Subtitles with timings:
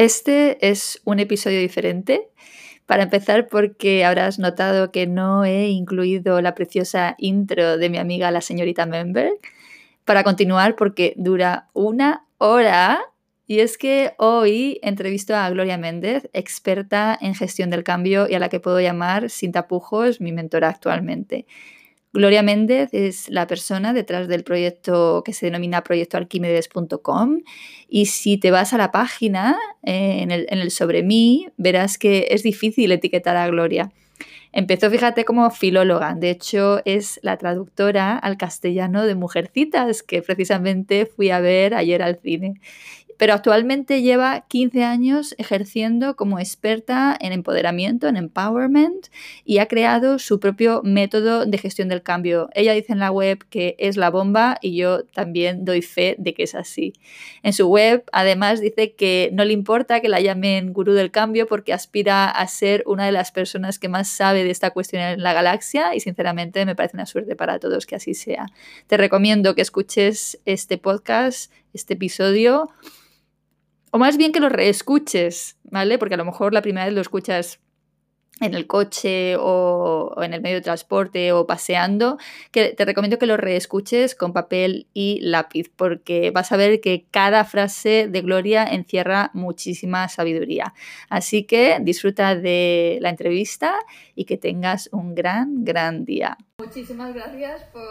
[0.00, 2.30] Este es un episodio diferente.
[2.86, 8.30] Para empezar, porque habrás notado que no he incluido la preciosa intro de mi amiga
[8.30, 9.30] la señorita Member.
[10.06, 12.98] Para continuar, porque dura una hora.
[13.46, 18.38] Y es que hoy entrevisto a Gloria Méndez, experta en gestión del cambio y a
[18.38, 21.44] la que puedo llamar, sin tapujos, mi mentora actualmente.
[22.12, 27.38] Gloria Méndez es la persona detrás del proyecto que se denomina proyectoarquímedes.com
[27.88, 31.98] y si te vas a la página eh, en, el, en el sobre mí verás
[31.98, 33.92] que es difícil etiquetar a Gloria.
[34.52, 36.14] Empezó, fíjate, como filóloga.
[36.14, 42.02] De hecho, es la traductora al castellano de Mujercitas, que precisamente fui a ver ayer
[42.02, 42.54] al cine
[43.20, 49.08] pero actualmente lleva 15 años ejerciendo como experta en empoderamiento, en empowerment,
[49.44, 52.48] y ha creado su propio método de gestión del cambio.
[52.54, 56.32] Ella dice en la web que es la bomba y yo también doy fe de
[56.32, 56.94] que es así.
[57.42, 61.46] En su web, además, dice que no le importa que la llamen gurú del cambio
[61.46, 65.22] porque aspira a ser una de las personas que más sabe de esta cuestión en
[65.22, 68.46] la galaxia y sinceramente me parece una suerte para todos que así sea.
[68.86, 72.70] Te recomiendo que escuches este podcast, este episodio
[73.90, 75.98] o más bien que lo reescuches, ¿vale?
[75.98, 77.60] Porque a lo mejor la primera vez lo escuchas
[78.40, 82.18] en el coche o, en el medio de transporte o paseando,
[82.50, 87.04] que te recomiendo que lo reescuches con papel y lápiz, porque vas a ver que
[87.10, 90.74] cada frase de Gloria encierra muchísima sabiduría.
[91.08, 93.74] Así que disfruta de la entrevista
[94.14, 96.38] y que tengas un gran, gran día.
[96.58, 97.82] Muchísimas gracias por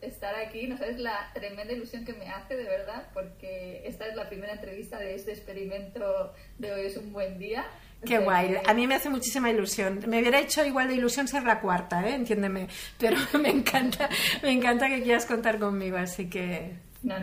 [0.00, 0.66] estar aquí.
[0.66, 4.54] No sabes la tremenda ilusión que me hace, de verdad, porque esta es la primera
[4.54, 7.66] entrevista de este experimento de hoy es un buen día.
[8.04, 8.56] Qué guay.
[8.66, 10.00] A mí me hace muchísima ilusión.
[10.06, 12.14] Me hubiera hecho igual de ilusión ser la cuarta, ¿eh?
[12.14, 12.68] Entiéndeme.
[12.98, 14.08] Pero me encanta,
[14.42, 16.74] me encanta que quieras contar conmigo, así que...
[17.02, 17.16] No,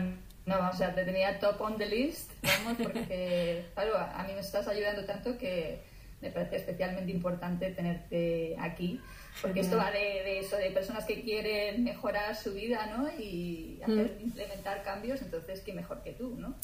[0.46, 4.40] no, o sea, te tenía top on the list, vamos, porque, claro, a mí me
[4.40, 5.80] estás ayudando tanto que
[6.20, 9.00] me parece especialmente importante tenerte aquí,
[9.42, 13.10] porque esto va de, eso, de personas que quieren mejorar su vida, ¿no?
[13.18, 14.22] Y hacer, mm.
[14.22, 16.54] implementar cambios, entonces, ¿qué mejor que tú, no?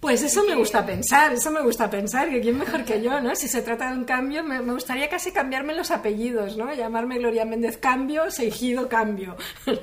[0.00, 3.36] Pues eso me gusta pensar, eso me gusta pensar, que quién mejor que yo, ¿no?
[3.36, 6.72] Si se trata de un cambio, me, gustaría casi cambiarme los apellidos, ¿no?
[6.72, 9.36] Llamarme Gloria Méndez Cambio, Seijido Cambio.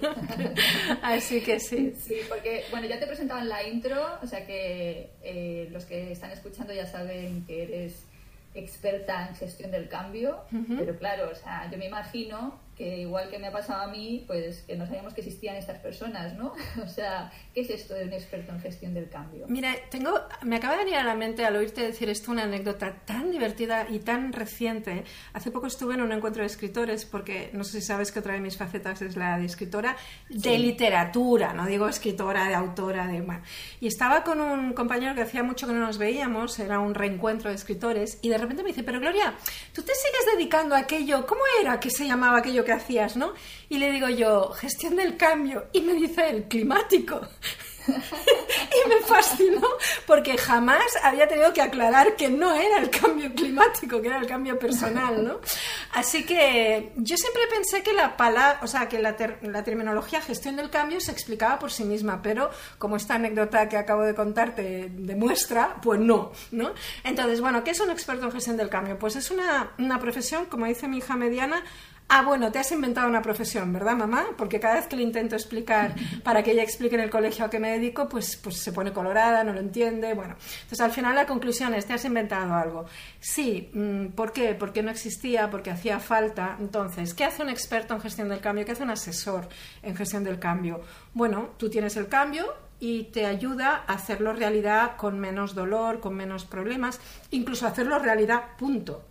[1.03, 1.93] Así que sí.
[2.03, 5.85] Sí, porque, bueno, ya te he presentado en la intro, o sea que eh, los
[5.85, 8.03] que están escuchando ya saben que eres
[8.55, 10.45] experta en gestión del cambio,
[10.79, 14.23] pero claro, o sea, yo me imagino que igual que me ha pasado a mí,
[14.27, 16.53] pues que no sabíamos que existían estas personas, ¿no?
[16.83, 19.45] O sea, ¿qué es esto de un experto en gestión del cambio?
[19.47, 22.93] Mira, tengo, me acaba de venir a la mente al oírte decir esto una anécdota
[23.05, 25.03] tan divertida y tan reciente.
[25.33, 28.33] Hace poco estuve en un encuentro de escritores, porque no sé si sabes que otra
[28.33, 29.95] de mis facetas es la de escritora
[30.29, 33.17] de literatura, no digo escritora, de autora, de...
[33.79, 37.49] Y estaba con un compañero que hacía mucho que no nos veíamos, era un reencuentro
[37.49, 39.33] de escritores, y de repente me dice, pero Gloria,
[39.73, 41.25] ¿tú te sigues dedicando a aquello?
[41.25, 42.63] ¿Cómo era que se llamaba aquello
[43.15, 43.33] ¿no?
[43.69, 45.67] Y le digo yo, gestión del cambio.
[45.73, 47.21] Y me dice el climático.
[47.87, 49.67] y me fascinó
[50.05, 54.27] porque jamás había tenido que aclarar que no era el cambio climático, que era el
[54.27, 55.39] cambio personal, ¿no?
[55.93, 60.55] Así que yo siempre pensé que la palabra, o sea, que la, la, terminología gestión
[60.55, 64.89] del cambio se explicaba por sí misma, pero como esta anécdota que acabo de contarte
[64.91, 66.73] demuestra, pues no, ¿no?
[67.03, 68.99] Entonces, bueno, ¿qué es un experto en gestión del cambio?
[68.99, 71.63] Pues es una, una profesión, como dice mi hija mediana,
[72.09, 74.27] Ah, bueno, te has inventado una profesión, ¿verdad, mamá?
[74.37, 77.49] Porque cada vez que le intento explicar para que ella explique en el colegio a
[77.49, 80.13] qué me dedico, pues, pues se pone colorada, no lo entiende.
[80.13, 82.85] Bueno, entonces al final la conclusión es, te has inventado algo.
[83.19, 84.55] Sí, mm, ¿por qué?
[84.55, 86.55] Porque no existía, porque hacía falta.
[86.61, 88.65] Entonces, ¿qué hace un experto en gestión del cambio?
[88.65, 89.49] ¿Qué hace un asesor
[89.83, 90.81] en gestión del cambio?
[91.13, 96.13] Bueno, tú tienes el cambio, y te ayuda a hacerlo realidad con menos dolor, con
[96.13, 97.01] menos problemas,
[97.31, 99.03] incluso hacerlo realidad, punto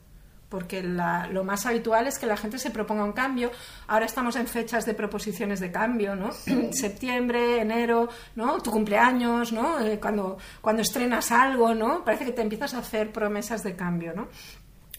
[0.49, 3.51] porque lo más habitual es que la gente se proponga un cambio.
[3.89, 6.31] Ahora estamos en fechas de proposiciones de cambio, ¿no?
[6.73, 8.61] Septiembre, enero, ¿no?
[8.61, 9.81] Tu cumpleaños, ¿no?
[9.81, 12.05] Eh, cuando, cuando estrenas algo, ¿no?
[12.05, 14.29] Parece que te empiezas a hacer promesas de cambio, ¿no?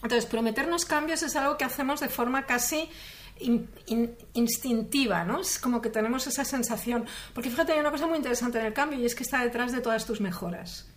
[0.02, 2.88] Entonces, prometernos cambios es algo que hacemos de forma casi
[4.34, 5.40] instintiva, ¿no?
[5.40, 7.06] Es como que tenemos esa sensación.
[7.34, 9.72] Porque fíjate, hay una cosa muy interesante en el cambio y es que está detrás
[9.72, 10.88] de todas tus mejoras.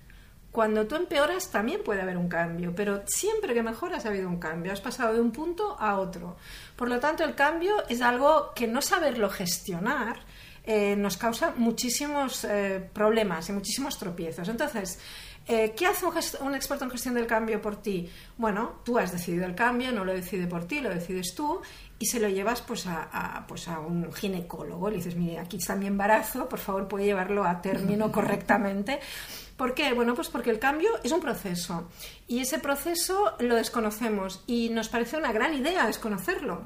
[0.51, 4.39] Cuando tú empeoras también puede haber un cambio, pero siempre que mejoras ha habido un
[4.39, 6.35] cambio, has pasado de un punto a otro.
[6.75, 10.19] Por lo tanto, el cambio es algo que no saberlo gestionar
[10.63, 14.47] eh, nos causa muchísimos eh, problemas y muchísimos tropiezos.
[14.47, 14.99] Entonces,
[15.47, 18.07] eh, ¿Qué hace un, experto en gestión del cambio por ti?
[18.37, 21.61] Bueno, tú has decidido el cambio, no lo decide por ti, lo decides tú
[21.97, 24.89] y se lo llevas pues a, pues a un ginecólogo.
[24.89, 28.99] Le dices, mire, aquí está mi embarazo, por favor puede llevarlo a término correctamente
[29.61, 29.93] ¿Por qué?
[29.93, 31.87] Bueno, pues porque el cambio es un proceso
[32.27, 36.63] y ese proceso lo desconocemos y nos parece una gran idea desconocerlo.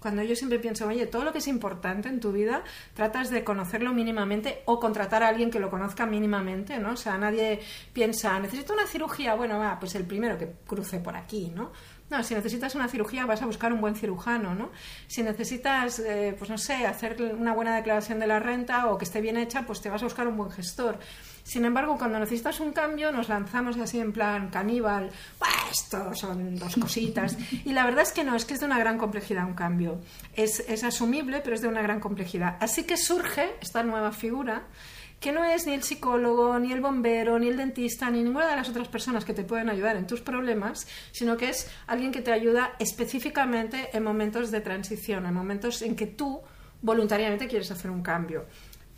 [0.00, 2.64] Cuando yo siempre pienso, oye, todo lo que es importante en tu vida,
[2.94, 6.92] tratas de conocerlo mínimamente o contratar a alguien que lo conozca mínimamente, ¿no?
[6.92, 7.60] O sea, nadie
[7.92, 11.72] piensa, necesito una cirugía, bueno, va, pues el primero que cruce por aquí, ¿no?
[12.08, 14.70] No, si necesitas una cirugía vas a buscar un buen cirujano, ¿no?
[15.06, 19.04] Si necesitas, eh, pues no sé, hacer una buena declaración de la renta o que
[19.04, 20.98] esté bien hecha, pues te vas a buscar un buen gestor.
[21.42, 25.10] Sin embargo, cuando necesitas un cambio, nos lanzamos así en plan caníbal,
[25.70, 27.36] esto son dos cositas.
[27.64, 30.00] Y la verdad es que no, es que es de una gran complejidad un cambio.
[30.34, 32.56] Es, es asumible, pero es de una gran complejidad.
[32.60, 34.64] Así que surge esta nueva figura
[35.20, 38.56] que no es ni el psicólogo, ni el bombero, ni el dentista, ni ninguna de
[38.56, 42.22] las otras personas que te pueden ayudar en tus problemas, sino que es alguien que
[42.22, 46.40] te ayuda específicamente en momentos de transición, en momentos en que tú
[46.80, 48.46] voluntariamente quieres hacer un cambio.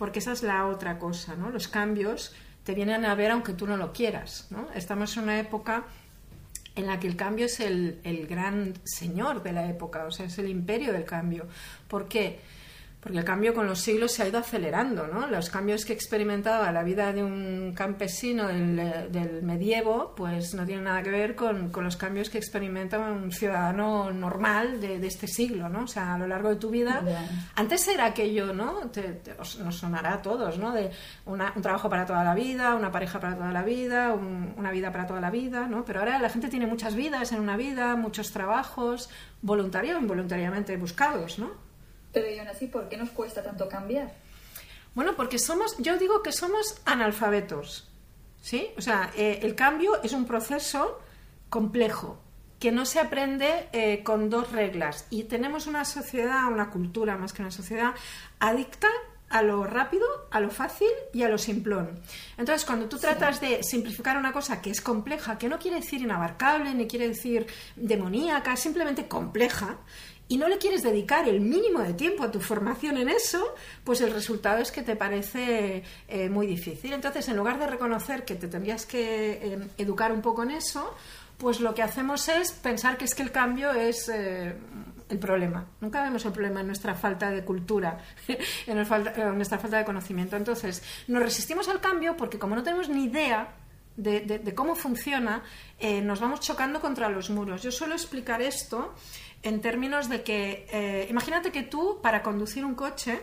[0.02, 1.50] Porque esa es la otra cosa, ¿no?
[1.50, 2.34] Los cambios
[2.64, 4.66] te vienen a ver aunque tú no lo quieras, ¿no?
[4.74, 5.84] Estamos en una época
[6.74, 10.36] en la que el cambio es el, gran señor de la época, o sea, es
[10.38, 11.46] el imperio del cambio.
[11.86, 12.40] ¿Por qué?
[12.40, 12.40] porque
[13.04, 15.26] el cambio con los siglos se ha ido acelerando, ¿no?
[15.26, 21.02] Los cambios que experimentaba la vida de un campesino del, medievo, pues no tienen nada
[21.02, 25.84] que ver con, los cambios que experimenta un ciudadano normal de, este siglo, ¿no?
[25.84, 27.02] O sea, a lo largo de tu vida.
[27.56, 28.90] Antes era aquello, ¿no?
[29.64, 30.72] nos sonará a todos, ¿no?
[30.72, 30.90] De
[31.26, 35.08] un trabajo para toda la vida, una pareja para toda la vida, una vida para
[35.08, 35.84] toda la vida, ¿no?
[35.84, 39.10] Pero ahora la gente tiene muchas vidas en una vida, muchos trabajos,
[39.40, 41.71] voluntarios o involuntariamente buscados, ¿no?
[42.12, 44.12] Pero y aún así, ¿por qué nos cuesta tanto cambiar?
[44.94, 47.88] Bueno, porque somos, yo digo que somos analfabetos.
[48.40, 48.70] ¿Sí?
[48.76, 51.00] O sea, eh, el cambio es un proceso
[51.48, 52.18] complejo
[52.58, 55.06] que no se aprende eh, con dos reglas.
[55.10, 57.92] Y tenemos una sociedad, una cultura más que una sociedad,
[58.40, 58.88] adicta
[59.32, 62.00] a lo rápido, a lo fácil y a lo simplón.
[62.36, 66.02] Entonces, cuando tú tratas de simplificar una cosa que es compleja, que no quiere decir
[66.02, 69.78] inabarcable, ni quiere decir demoníaca, simplemente compleja,
[70.32, 74.00] y no le quieres dedicar el mínimo de tiempo a tu formación en eso, pues
[74.00, 76.94] el resultado es que te parece eh, muy difícil.
[76.94, 80.94] Entonces, en lugar de reconocer que te tendrías que eh, educar un poco en eso,
[81.36, 84.54] pues lo que hacemos es pensar que es que el cambio es eh,
[85.10, 85.66] el problema.
[85.82, 87.98] Nunca vemos el problema en nuestra falta de cultura,
[88.66, 88.76] en
[89.36, 90.36] nuestra falta de conocimiento.
[90.36, 93.52] Entonces, nos resistimos al cambio porque como no tenemos ni idea
[93.98, 95.42] de, cómo funciona,
[96.02, 97.62] nos vamos chocando contra los muros.
[97.62, 98.94] Yo suelo explicar esto
[99.42, 103.20] en términos de que, eh, imagínate que tú para conducir un coche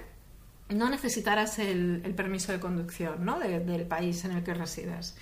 [0.70, 3.40] no necesitaras el, permiso de conducción ¿no?
[3.40, 5.16] del país en el que residas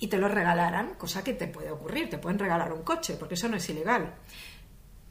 [0.00, 3.34] y te lo regalaran, cosa que te puede ocurrir, te pueden regalar un coche, porque
[3.34, 4.14] eso no es ilegal.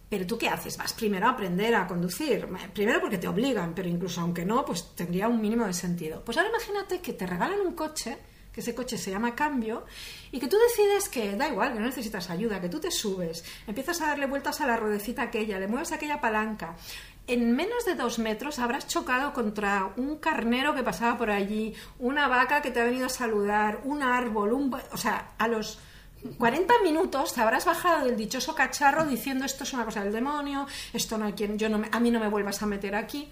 [0.09, 0.75] Pero tú qué haces?
[0.75, 2.47] Vas primero a aprender a conducir.
[2.73, 6.25] Primero porque te obligan, pero incluso aunque no, pues tendría un mínimo de sentido.
[6.25, 8.17] Pues ahora imagínate que te regalan un coche
[8.59, 9.85] que ese coche se llama cambio,
[10.31, 13.45] y que tú decides que da igual, que no necesitas ayuda, que tú te subes,
[13.67, 16.75] empiezas a darle vueltas a la ruedecita aquella, le mueves aquella palanca.
[17.25, 22.27] En menos de dos metros habrás chocado contra un carnero que pasaba por allí, una
[22.27, 24.75] vaca que te ha venido a saludar, un árbol, un...
[24.91, 25.79] O sea, a los
[26.37, 30.67] 40 minutos te habrás bajado del dichoso cacharro diciendo esto es una cosa del demonio,
[30.91, 33.29] esto no hay quien, yo no a mí no me vuelvas a meter aquí.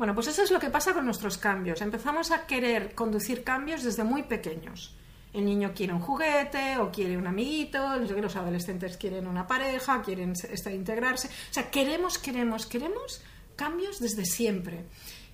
[0.00, 1.82] Bueno, pues eso es lo que pasa con nuestros cambios.
[1.82, 4.96] Empezamos a querer conducir cambios desde muy pequeños.
[5.34, 10.32] El niño quiere un juguete o quiere un amiguito, los adolescentes quieren una pareja, quieren
[10.72, 11.28] integrarse.
[11.28, 13.20] O sea, queremos, queremos, queremos
[13.56, 14.86] cambios desde siempre.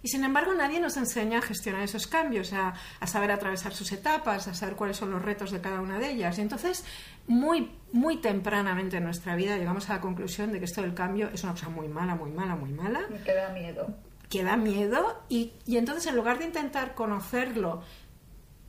[0.02, 2.75] Y sin embargo, nadie nos enseña a gestionar esos cambios, a,
[3.06, 6.38] saber atravesar sus etapas, a saber cuáles son los retos de cada una de ellas.
[6.38, 6.85] Y entonces,
[7.28, 11.30] muy, muy tempranamente en nuestra vida llegamos a la conclusión de que esto del cambio
[11.32, 13.02] es una cosa muy mala, muy mala, muy mala.
[13.25, 13.94] Que da miedo.
[14.28, 15.23] Que da miedo.
[15.28, 17.83] Y, y entonces, en lugar de intentar conocerlo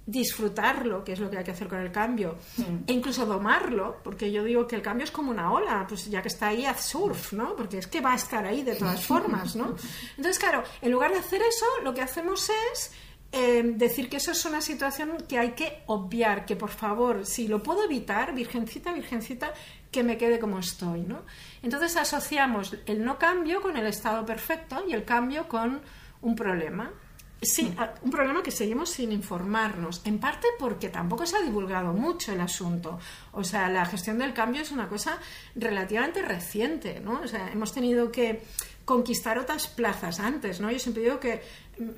[0.07, 2.37] disfrutarlo, que es lo que hay que hacer con el cambio,
[2.87, 6.21] e incluso domarlo, porque yo digo que el cambio es como una ola, pues ya
[6.21, 7.57] que está ahí, haz surf, ¿no?
[7.57, 9.75] Porque es que va a estar ahí de todas formas, ¿no?
[10.15, 12.91] Entonces, claro, en lugar de hacer eso, lo que hacemos es
[13.33, 17.49] eh, decir que eso es una situación que hay que obviar, que por favor, si
[17.49, 19.53] lo puedo evitar, virgencita, virgencita,
[19.91, 21.23] que me quede como estoy, ¿no?
[21.61, 25.81] Entonces asociamos el no cambio con el estado perfecto y el cambio con
[26.21, 26.91] un problema.
[27.39, 27.71] Sí,
[28.01, 32.41] un problema que seguimos sin informarnos, en parte porque tampoco se ha divulgado mucho el
[32.41, 32.99] asunto.
[33.31, 35.19] O sea, la gestión del cambio es una cosa
[35.55, 37.21] relativamente reciente, ¿no?
[37.21, 38.41] O sea, hemos tenido que
[38.87, 40.71] conquistar otras plazas antes, ¿no?
[40.71, 41.41] Yo siempre digo que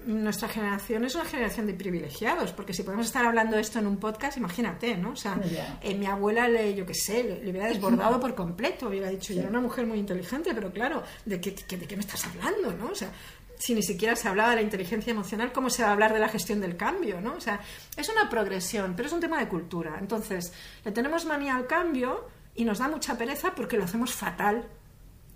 [0.08, 3.86] nuestra generación es una generación de privilegiados, porque si podemos estar hablando de esto en
[3.86, 5.12] un podcast, imagínate, ¿no?
[5.12, 5.39] O sea,
[5.84, 9.41] eh, mi abuela, le, yo qué sé, le, hubiera desbordado por completo, hubiera dicho, yo
[9.41, 12.88] era una mujer muy inteligente, pero claro, ¿de qué, de qué me estás hablando, no?
[12.88, 13.12] O sea,
[13.60, 16.19] si ni siquiera se hablaba de la inteligencia emocional, ¿cómo se va a hablar de
[16.19, 17.22] la gestión del cambio?
[17.22, 17.36] ¿no?
[17.36, 17.60] O sea,
[17.96, 19.98] es una progresión, pero es un tema de cultura.
[20.00, 20.51] Entonces,
[20.84, 24.65] le tenemos manía al cambio y nos da mucha pereza porque lo hacemos fatal.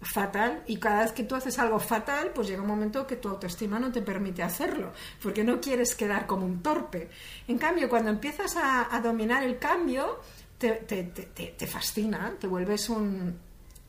[0.04, 3.30] Fatal, y cada vez que tú haces algo fatal, pues llega un momento que tu
[3.30, 4.92] autoestima no te permite hacerlo,
[5.22, 7.10] porque no quieres quedar como un torpe.
[7.48, 10.20] En cambio, cuando empiezas a, dominar el cambio,
[10.58, 13.38] te, te, fascina, te vuelves un,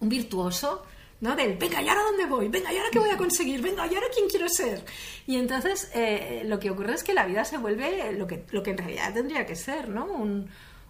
[0.01, 0.85] un virtuoso
[1.21, 1.35] ¿no?
[1.35, 2.49] Del, venga, ¿y ahora dónde voy?
[2.49, 3.63] Venga, ¿y ahora qué voy a conseguir?
[3.63, 4.85] Venga, ¿y ahora quién quiero ser?
[5.27, 8.63] Y entonces eh, lo que ocurre es que la vida se vuelve lo que, lo
[8.63, 10.07] que en realidad tendría que ser, ¿no?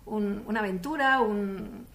[0.06, 1.86] una aventura, un,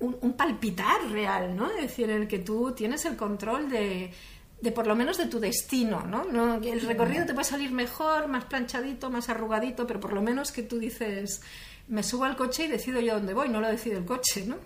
[0.00, 1.70] un, palpitar real, ¿no?
[1.70, 4.12] Es decir, en el que tú tienes el control de,
[4.60, 6.24] de por lo menos de tu destino, ¿no?
[6.24, 6.54] ¿no?
[6.56, 10.62] El recorrido te puede salir mejor, más planchadito, más arrugadito, pero por lo menos que
[10.62, 11.42] tú dices,
[11.88, 14.56] me subo al coche y decido yo dónde voy, no lo decide el coche, ¿no?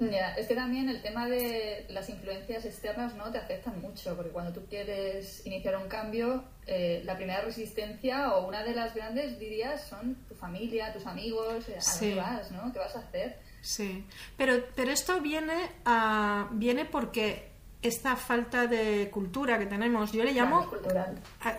[0.00, 4.52] es que también el tema de las influencias externas no te afectan mucho, porque cuando
[4.52, 9.86] tú quieres iniciar un cambio, eh, la primera resistencia o una de las grandes dirías
[9.86, 12.72] son tu familia, tus amigos, eh, a dónde vas, ¿no?
[12.72, 13.38] ¿Qué vas a hacer?
[13.64, 14.04] Sí,
[14.36, 15.54] pero, pero esto viene,
[15.86, 17.48] a, viene porque
[17.80, 20.70] esta falta de cultura que tenemos, yo le llamo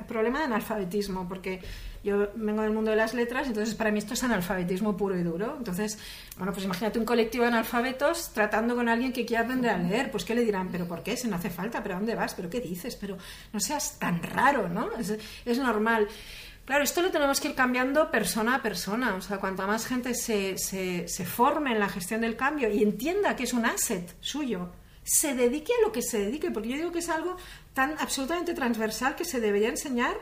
[0.08, 1.62] problema de analfabetismo, porque
[2.04, 5.24] yo vengo del mundo de las letras, entonces para mí esto es analfabetismo puro y
[5.24, 5.56] duro.
[5.58, 5.98] Entonces,
[6.38, 10.12] bueno, pues imagínate un colectivo de analfabetos tratando con alguien que quiere aprender a leer,
[10.12, 10.70] pues ¿qué le dirán?
[10.72, 11.18] ¿Pero por qué?
[11.18, 12.36] Si no hace falta, ¿pero a dónde vas?
[12.36, 12.96] ¿Pero qué dices?
[12.96, 13.18] Pero
[13.52, 14.92] no seas tan raro, ¿no?
[15.00, 16.08] Es, es normal.
[16.66, 19.16] Claro, esto lo tenemos que ir cambiando persona a persona.
[19.16, 22.82] O sea, cuanta más gente se, se, se forme en la gestión del cambio y
[22.82, 24.72] entienda que es un asset suyo,
[25.04, 27.38] se dedique a lo que se dedique, porque yo digo que es algo
[27.74, 30.16] tan absolutamente transversal que se debería enseñar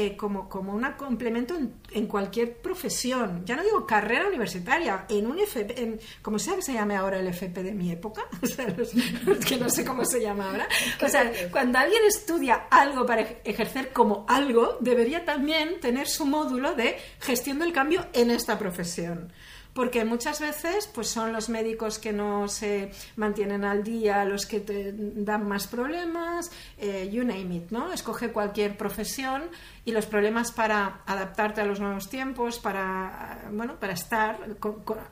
[0.00, 1.56] eh, como, como un complemento
[1.90, 3.42] en, cualquier profesión.
[3.44, 7.18] Ya no digo carrera universitaria, en un FP, en, como sea que se llame ahora
[7.18, 8.66] el FP de mi época, o sea,
[9.44, 10.68] que no sé cómo se llama ahora.
[11.04, 16.76] O sea, cuando alguien estudia algo para ejercer como algo, debería también tener su módulo
[16.76, 19.32] de gestión del cambio en esta profesión
[19.78, 24.58] porque muchas veces pues son los médicos que no se mantienen al día los que
[24.58, 27.92] te dan más problemas, eh, you name it, ¿no?
[27.92, 29.44] Escoge cualquier profesión
[29.84, 34.40] y los problemas para adaptarte a los nuevos tiempos, para, bueno, para estar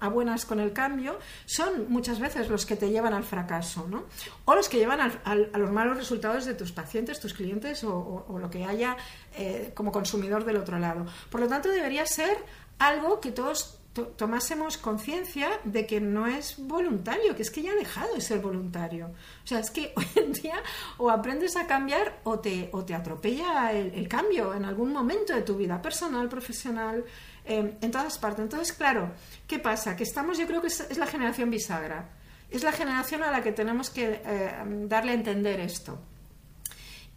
[0.00, 4.06] a buenas con el cambio, son muchas veces los que te llevan al fracaso, ¿no?
[4.46, 8.50] O los que llevan a los malos resultados de tus pacientes, tus clientes o, lo
[8.50, 8.96] que haya
[9.36, 11.06] eh, como consumidor del otro lado.
[11.30, 12.36] Por lo tanto, debería ser
[12.80, 13.75] algo que todos
[14.16, 18.40] tomásemos conciencia de que no es voluntario, que es que ya ha dejado de ser
[18.40, 19.08] voluntario.
[19.44, 20.62] O sea, es que hoy en día
[20.98, 25.42] o aprendes a cambiar o te, o te atropella el, cambio en algún momento de
[25.42, 27.04] tu vida personal, profesional,
[27.44, 28.42] eh, en todas partes.
[28.42, 29.12] Entonces, claro,
[29.46, 29.96] ¿qué pasa?
[29.96, 32.10] Que estamos, yo creo que es, la generación bisagra.
[32.50, 34.52] Es la generación a la que tenemos que eh,
[34.86, 35.98] darle a entender esto.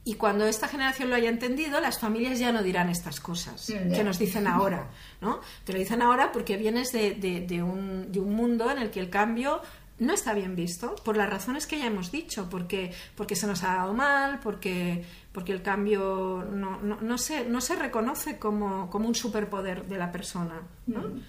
[0.06, 4.04] Y cuando esta generación lo haya entendido, las familias ya no dirán estas cosas que
[4.04, 4.90] nos dicen ahora,
[5.22, 5.42] ¿no?
[5.66, 9.02] Te lo dicen ahora porque vienes de, de, un, de, un, mundo en el que
[9.02, 9.62] el cambio
[10.00, 13.64] no está bien visto, por las razones que ya hemos dicho, porque, porque se nos
[13.64, 15.04] ha dado mal, porque,
[15.34, 19.98] porque el cambio no, no, no se, no se reconoce como, como un superpoder de
[19.98, 21.02] la persona, ¿no?
[21.02, 21.24] Mm.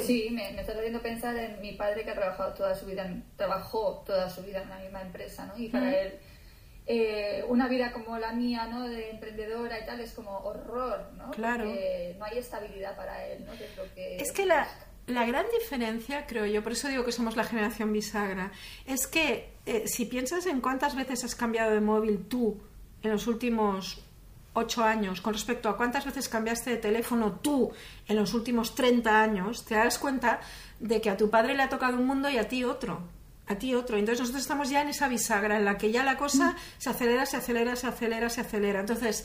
[0.00, 3.12] Sí, me, me estás haciendo pensar en mi padre que ha trabajado toda su vida,
[3.36, 5.58] trabajó toda su vida en la misma empresa, ¿no?
[5.58, 6.14] Y para él
[6.86, 8.86] eh, una vida como la mía, ¿no?
[8.86, 11.30] De emprendedora y tal, es como horror, ¿no?
[11.30, 11.64] Claro.
[11.64, 13.52] Porque no hay estabilidad para él, ¿no?
[13.96, 14.68] es, que la,
[15.06, 18.52] la, gran diferencia, creo yo, por eso digo que somos la generación bisagra,
[18.84, 22.60] es que eh, si piensas en cuántas veces has cambiado de móvil tú
[23.02, 24.04] en los últimos
[24.52, 27.72] ocho años con respecto a cuántas veces cambiaste de teléfono tú
[28.06, 30.40] en los últimos 30 años, te das cuenta
[30.80, 33.00] de que a tu padre le ha tocado un mundo y a ti otro
[33.46, 33.96] a ti otro.
[33.98, 37.26] Entonces nosotros estamos ya en esa bisagra en la que ya la cosa se acelera,
[37.26, 38.80] se acelera, se acelera, se acelera.
[38.80, 39.24] Entonces,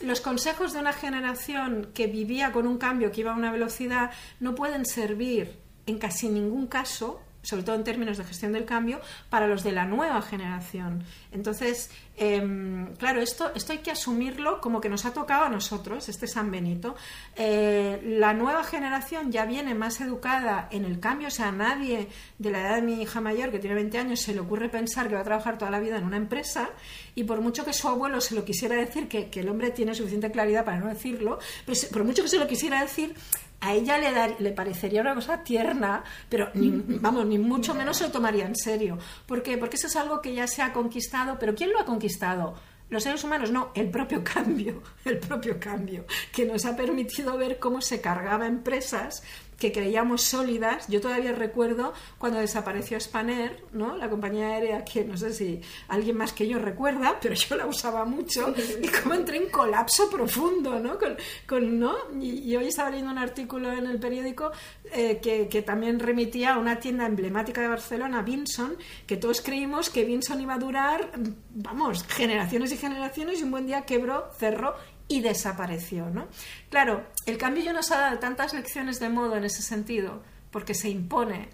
[0.00, 4.10] los consejos de una generación que vivía con un cambio que iba a una velocidad
[4.40, 9.00] no pueden servir en casi ningún caso sobre todo en términos de gestión del cambio,
[9.30, 11.04] para los de la nueva generación.
[11.30, 16.08] Entonces, em, claro, esto, esto hay que asumirlo como que nos ha tocado a nosotros,
[16.08, 16.96] este San Benito.
[17.36, 22.08] Eh, la nueva generación ya viene más educada en el cambio, o sea, a nadie
[22.38, 25.08] de la edad de mi hija mayor, que tiene 20 años, se le ocurre pensar
[25.08, 26.70] que va a trabajar toda la vida en una empresa,
[27.14, 30.30] y por mucho que su abuelo se lo quisiera decir, que, el hombre tiene suficiente
[30.30, 33.14] claridad para no decirlo, pues por mucho que se lo quisiera decir,
[33.60, 36.70] a ella le, le parecería una cosa tierna, pero ni,
[37.00, 38.98] vamos, ni mucho menos se lo tomaría en serio.
[39.26, 39.58] ¿Por qué?
[39.58, 42.54] Porque eso es algo que ya se ha conquistado, pero ¿quién lo ha conquistado?
[42.88, 47.58] Los seres humanos no, el propio cambio, el propio cambio, que nos ha permitido ver
[47.58, 49.22] cómo se cargaba empresas
[49.58, 50.86] que creíamos sólidas.
[50.88, 53.96] Yo todavía recuerdo cuando desapareció Spanair, ¿no?
[53.96, 57.66] La compañía aérea que no sé si alguien más que yo recuerda, pero yo la
[57.66, 60.98] usaba mucho y como entré en colapso profundo, ¿no?
[61.46, 61.96] Con, ¿no?
[62.20, 64.50] Y, hoy estaba leyendo un artículo en el periódico
[64.92, 69.90] eh, que, que, también remitía a una tienda emblemática de Barcelona, Vinson, que todos creímos
[69.90, 71.10] que Vinson iba a durar,
[71.50, 74.74] vamos, generaciones y generaciones y un buen día quebró, cerró
[75.08, 76.10] y desapareció.
[76.10, 76.26] ¿no?
[76.70, 80.74] Claro, el cambio ya nos ha dado tantas lecciones de modo en ese sentido, porque
[80.74, 81.50] se impone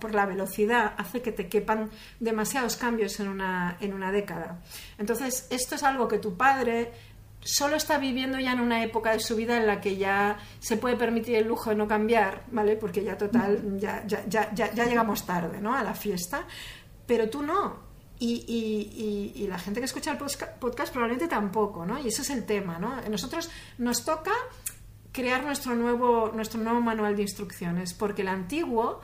[0.00, 4.60] por la velocidad, hace que te quepan demasiados cambios en una, en una década.
[4.98, 6.90] Entonces, esto es algo que tu padre
[7.42, 10.76] solo está viviendo ya en una época de su vida en la que ya se
[10.76, 12.76] puede permitir el lujo de no cambiar, ¿vale?
[12.76, 15.74] Porque ya total, ya, ya, ya, ya llegamos tarde, ¿no?
[15.74, 16.44] A la fiesta.
[17.06, 17.89] Pero tú no,
[18.20, 21.98] y, la gente que escucha el podcast probablemente tampoco, ¿no?
[21.98, 23.00] Y ese es el tema, ¿no?
[23.08, 24.32] Nosotros nos toca
[25.12, 29.00] crear nuestro nuevo, nuestro nuevo manual de instrucciones, porque el antiguo,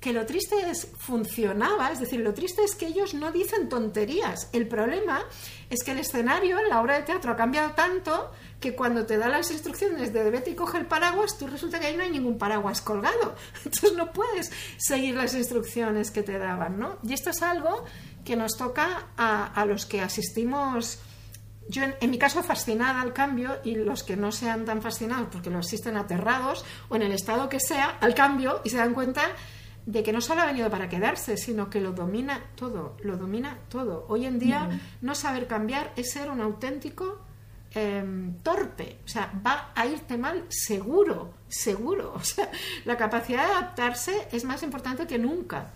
[0.00, 4.48] que lo triste es, funcionaba, es decir, lo triste es que ellos no dicen tonterías.
[4.52, 5.24] El problema
[5.68, 9.18] es que el escenario en la obra de teatro ha cambiado tanto que cuando te
[9.18, 12.10] da las instrucciones de vete y coge el paraguas, tú resulta que ahí no hay
[12.10, 13.34] ningún paraguas colgado.
[13.64, 16.98] Entonces no puedes seguir las instrucciones que te daban, ¿no?
[17.02, 17.84] Y esto es algo
[18.26, 20.98] que nos toca a, los que asistimos,
[21.68, 25.48] yo en, mi caso fascinada al cambio y los que no sean tan fascinados porque
[25.48, 29.22] lo asisten aterrados o en el estado que sea al cambio y se dan cuenta
[29.86, 33.60] de que no solo ha venido para quedarse, sino que lo domina todo, lo domina
[33.68, 34.04] todo.
[34.08, 37.20] Hoy en día no saber cambiar es ser un auténtico
[37.70, 42.14] em, torpe, o sea, va a irte mal seguro, seguro.
[42.16, 42.50] O sea,
[42.84, 45.70] la capacidad de adaptarse es más importante que nunca.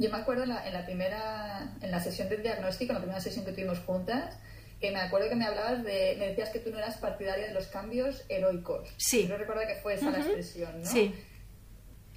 [0.00, 3.44] Yo me acuerdo en la, primera, en la sesión de diagnóstico, en la primera sesión
[3.44, 4.38] que tuvimos juntas,
[4.80, 7.52] que me acuerdo que me hablabas de, me decías que tú no eras partidaria de
[7.52, 8.88] los cambios heroicos.
[8.96, 9.28] Sí.
[9.28, 10.86] Yo recuerdo que fue esa la expresión, ¿no?
[10.90, 11.14] Sí.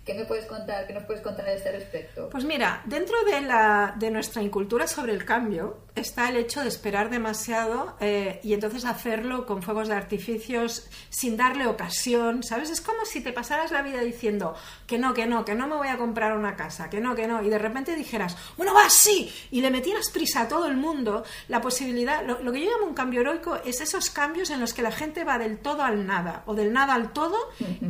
[0.06, 0.86] ¿Qué me puedes contar?
[0.86, 2.30] ¿Qué nos puedes contar a este respecto?
[2.30, 6.68] Pues mira, dentro de, la, de nuestra incultura sobre el cambio está el hecho de
[6.68, 12.70] esperar demasiado eh, y entonces hacerlo con fuegos de artificios sin darle ocasión, ¿sabes?
[12.70, 14.56] Es como si te pasaras la vida diciendo
[14.88, 17.28] que no, que no, que no me voy a comprar una casa, que no, que
[17.28, 20.76] no, y de repente dijeras, bueno, va, sí, y le metieras prisa a todo el
[20.76, 24.74] mundo, la posibilidad, lo, que yo llamo un cambio heroico es esos cambios en los
[24.74, 27.38] que la gente va del todo al nada o del nada al todo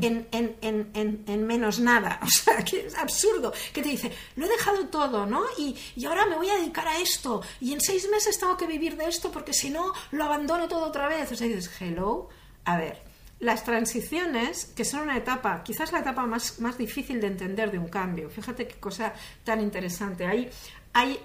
[0.02, 3.54] en, en, en, en menos nada O sea, que es absurdo.
[3.74, 5.44] Que te dice, lo he dejado todo, ¿no?
[5.58, 7.42] Y, y, ahora me voy a dedicar a esto.
[7.62, 10.86] Y en seis meses tengo que vivir de esto porque si no, lo abandono todo
[10.86, 11.32] otra vez.
[11.32, 12.30] O sea, dices, hello.
[12.66, 13.02] A ver,
[13.44, 17.78] las transiciones, que son una etapa, quizás la etapa más, más difícil de entender de
[17.78, 18.30] un cambio.
[18.30, 20.26] Fíjate qué cosa tan interesante.
[20.26, 20.50] Hay,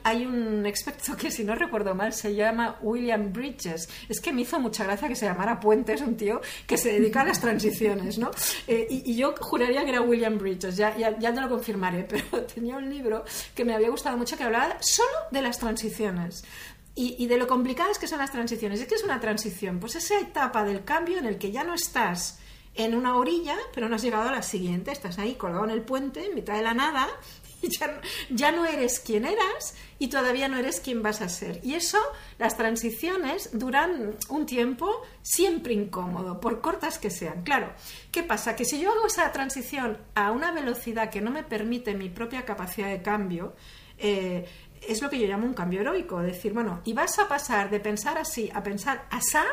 [0.03, 3.89] hay, un experto que, si no recuerdo mal, se llama William Bridges.
[4.09, 7.21] Es que me hizo mucha gracia que se llamara Puentes, un tío que se dedica
[7.21, 8.31] a las transiciones, ¿no?
[8.67, 12.43] Eh, y, yo juraría que era William Bridges, ya, ya, ya te lo confirmaré, pero
[12.45, 16.45] tenía un libro que me había gustado mucho que hablaba solo de las transiciones.
[17.01, 18.81] Y, y, de lo complicadas que son las transiciones.
[18.81, 19.79] ¿Es que es una transición?
[19.79, 22.41] Pues esa etapa del cambio en el que ya no estás
[22.79, 25.83] en una orilla, pero no has llegado a la siguiente, estás ahí colgado en el
[25.83, 27.09] puente, en mitad de la nada,
[27.63, 31.61] ya, ya, no eres quien eras y todavía no eres quien vas a ser.
[31.65, 31.99] Y eso,
[32.39, 37.43] las transiciones duran un tiempo siempre incómodo, por cortas que sean.
[37.43, 37.73] Claro,
[38.13, 38.55] ¿qué pasa?
[38.55, 42.45] Que si yo hago esa transición a una velocidad que no me permite mi propia
[42.45, 43.55] capacidad de cambio,
[43.99, 44.49] eh,
[44.87, 46.21] es lo que yo llamo un cambio heroico.
[46.21, 49.45] Decir, bueno, y vas a pasar de pensar así a pensar asá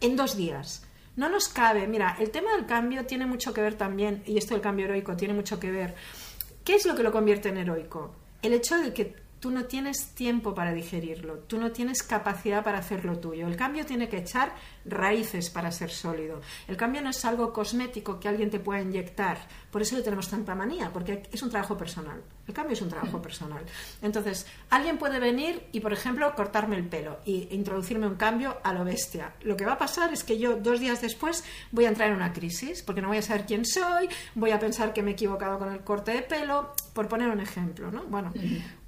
[0.00, 0.86] en dos días.
[1.16, 4.54] No nos cabe, mira, el tema del cambio tiene mucho que ver también, y esto
[4.54, 5.94] del cambio heroico tiene mucho que ver
[6.64, 8.14] ¿Qué es lo que lo convierte en heroico?
[8.40, 12.78] El hecho de que tú no tienes tiempo para digerirlo, tú no tienes capacidad para
[12.78, 13.48] hacerlo tuyo.
[13.48, 16.40] El cambio tiene que echar raíces para ser sólido.
[16.68, 19.38] El cambio no es algo cosmético que alguien te pueda inyectar.
[19.72, 22.22] Por eso le tenemos tanta manía, porque es un trabajo personal.
[22.46, 23.64] El cambio es un trabajo personal.
[24.00, 28.72] Entonces, alguien puede venir y, por ejemplo, cortarme el pelo e introducirme un cambio a
[28.72, 29.32] lo bestia.
[29.42, 32.16] Lo que va a pasar es que yo dos días después voy a entrar en
[32.16, 35.14] una crisis, porque no voy a saber quién soy, voy a pensar que me he
[35.14, 37.90] equivocado con el corte de pelo, por poner un ejemplo.
[37.90, 38.04] ¿no?
[38.04, 38.32] Bueno,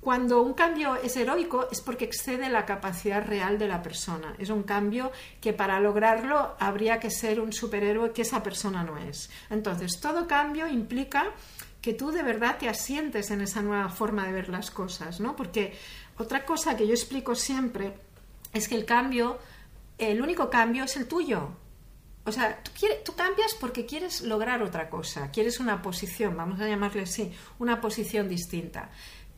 [0.04, 4.34] cuando un cambio es heroico es porque excede la capacidad real de la persona.
[4.38, 8.98] Es un cambio que para lograrlo habría que ser un superhéroe que esa persona no
[8.98, 9.30] es.
[9.48, 11.32] Entonces, todo cambio implica
[11.80, 15.34] que tú de verdad te asientes en esa nueva forma de ver las cosas, ¿no?
[15.34, 15.72] Porque
[16.18, 17.94] otra cosa que yo explico siempre
[18.52, 19.38] es que el cambio,
[19.96, 21.48] el único cambio es el tuyo.
[22.26, 22.72] O sea, tú,
[23.06, 27.80] tú cambias porque quieres lograr otra cosa, quieres una posición, vamos a llamarle así, una
[27.80, 28.90] posición distinta.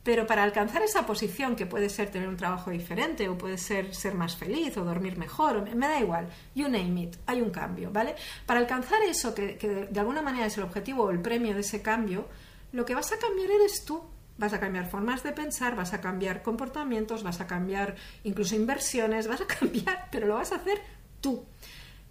[0.07, 3.93] Pero para alcanzar esa posición, que puede ser tener un trabajo diferente, o puede ser
[3.93, 7.91] ser más feliz, o dormir mejor, me da igual, you name it, hay un cambio,
[7.91, 8.15] ¿vale?
[8.45, 9.57] Para alcanzar eso, que,
[9.91, 12.25] de alguna manera es el objetivo o el premio de ese cambio,
[12.71, 14.01] lo que vas a cambiar eres tú.
[14.37, 19.27] Vas a cambiar formas de pensar, vas a cambiar comportamientos, vas a cambiar incluso inversiones,
[19.27, 20.79] vas a cambiar, pero lo vas a hacer
[21.19, 21.43] tú.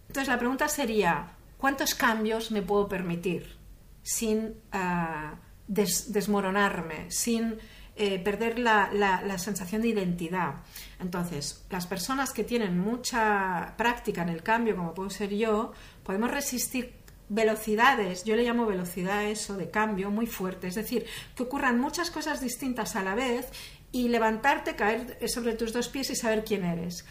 [0.07, 3.57] Entonces la pregunta sería, ¿cuántos cambios me puedo permitir
[4.03, 7.59] sin ah, desmoronarme, sin
[7.97, 10.57] eh, perder la, la, sensación de identidad.
[11.01, 16.31] Entonces, las personas que tienen mucha práctica en el cambio, como puedo ser yo, podemos
[16.31, 16.93] resistir
[17.29, 22.11] velocidades, yo le llamo velocidad eso de cambio muy fuerte, es decir, que ocurran muchas
[22.11, 23.49] cosas distintas a la vez
[23.93, 27.05] y levantarte, caer sobre tus dos pies y saber quién eres.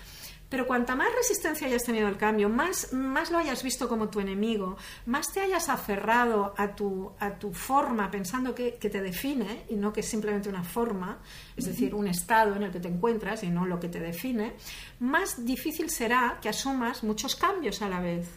[0.49, 4.19] Pero cuanta más resistencia hayas tenido al cambio, más, más lo hayas visto como tu
[4.19, 4.77] enemigo,
[5.07, 9.91] más te hayas aferrado a tu, a tu forma pensando que, te define y no
[9.91, 11.19] que es simplemente una forma,
[11.57, 14.53] es decir, un estado en el que te encuentras y no lo que te define,
[14.99, 18.27] más difícil será que asumas muchos cambios a la vez.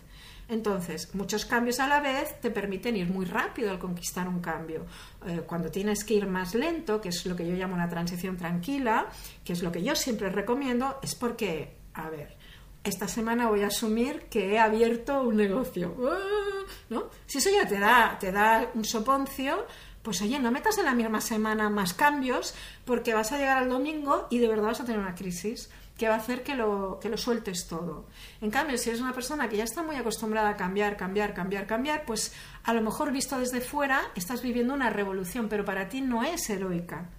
[0.48, 4.86] Entonces, muchos cambios a la vez te permiten ir muy rápido al conquistar un cambio.
[5.26, 8.38] Eh, cuando tienes que ir más lento, que es lo que yo llamo una transición
[8.38, 9.08] tranquila,
[9.44, 12.36] que es lo que yo siempre recomiendo, es porque a ver,
[12.84, 15.96] esta semana voy a asumir que he abierto un negocio.
[16.08, 16.64] ¡Ah!
[16.88, 17.10] ¿No?
[17.26, 19.66] Si eso ya te da, te da un soponcio,
[20.02, 23.68] pues oye, no metas en la misma semana más cambios porque vas a llegar al
[23.68, 27.00] domingo y de verdad vas a tener una crisis que va a hacer que lo,
[27.02, 28.06] que lo sueltes todo.
[28.40, 31.66] En cambio, si eres una persona que ya está muy acostumbrada a cambiar, cambiar, cambiar,
[31.66, 32.32] cambiar, pues
[32.62, 36.48] a lo mejor visto desde fuera estás viviendo una revolución, pero para ti no es
[36.48, 37.10] heroica.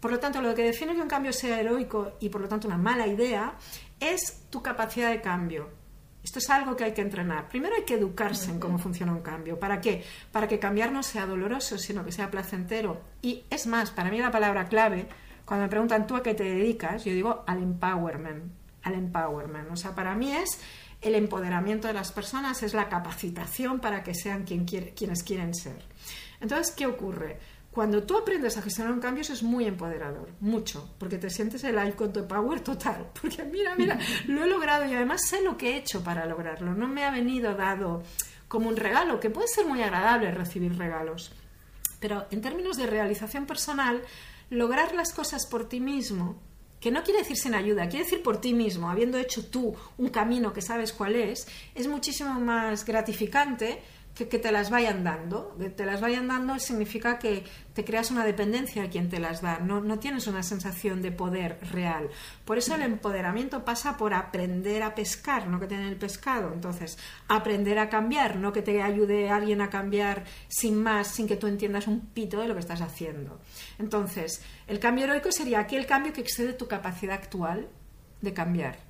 [0.00, 2.68] Por lo tanto, lo que define que un cambio sea heroico y por lo tanto
[2.68, 3.54] una mala idea
[3.98, 5.70] es tu capacidad de cambio.
[6.22, 7.48] Esto es algo que hay que entrenar.
[7.48, 9.60] Primero hay que educarse en cómo funciona un cambio.
[9.60, 10.02] ¿Para qué?
[10.32, 13.00] Para que cambiar no sea doloroso, sino que sea placentero.
[13.22, 15.06] Y es más, para mí la palabra clave,
[15.44, 18.52] cuando me preguntan tú a qué te dedicas, yo digo al empowerment.
[18.82, 19.70] Al empowerment.
[19.70, 20.60] O sea, para mí es
[21.00, 25.80] el empoderamiento de las personas, es la capacitación para que sean quien quienes quieren ser.
[26.40, 27.38] Entonces, ¿qué ocurre?
[27.76, 31.62] Cuando tú aprendes a gestionar un cambio, eso es muy empoderador, mucho, porque te sientes
[31.62, 33.10] el icon de power total.
[33.20, 36.72] Porque mira, mira, lo he logrado y además sé lo que he hecho para lograrlo.
[36.72, 38.02] No me ha venido dado
[38.48, 41.34] como un regalo, que puede ser muy agradable recibir regalos.
[42.00, 44.02] Pero en términos de realización personal,
[44.48, 46.40] lograr las cosas por ti mismo,
[46.80, 50.08] que no quiere decir sin ayuda, quiere decir por ti mismo, habiendo hecho tú un
[50.08, 53.82] camino que sabes cuál es, es muchísimo más gratificante
[54.16, 55.54] que, te las vayan dando.
[55.58, 59.42] Que te las vayan dando significa que te creas una dependencia a quien te las
[59.42, 62.08] da, no, no tienes una sensación de poder real.
[62.46, 66.52] Por eso el empoderamiento pasa por aprender a pescar, no que tener el pescado.
[66.54, 66.98] Entonces,
[67.28, 71.46] aprender a cambiar, no que te ayude alguien a cambiar sin más, sin que tú
[71.46, 73.38] entiendas un pito de lo que estás haciendo.
[73.78, 77.68] Entonces, el cambio heroico sería aquel cambio que excede tu capacidad actual
[78.22, 78.85] de cambiar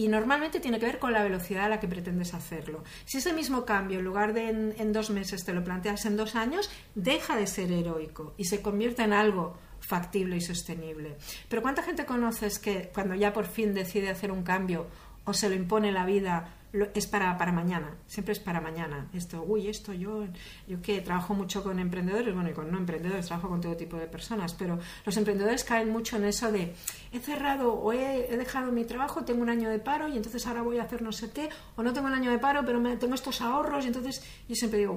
[0.00, 2.82] y normalmente tiene que ver con la velocidad a la que pretendes hacerlo.
[3.04, 6.36] Si ese mismo cambio, en lugar de en, dos meses, te lo planteas en dos
[6.36, 11.18] años, deja de ser heroico y se convierte en algo factible y sostenible.
[11.50, 14.86] Pero ¿cuánta gente conoces que cuando ya por fin decide hacer un cambio
[15.26, 16.59] o se lo impone la vida
[16.94, 19.08] es para, para mañana, siempre es para mañana.
[19.12, 20.26] Esto, uy, esto yo,
[20.68, 23.96] yo que trabajo mucho con emprendedores, bueno, y con no emprendedores, trabajo con todo tipo
[23.96, 26.74] de personas, pero los emprendedores caen mucho en eso de
[27.12, 30.62] he cerrado o he, dejado mi trabajo, tengo un año de paro y entonces ahora
[30.62, 32.96] voy a hacer no sé qué, o no tengo un año de paro, pero me,
[32.96, 34.94] tengo estos ahorros y entonces yo siempre digo,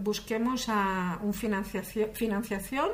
[0.00, 2.90] busquemos a un financiación, financiación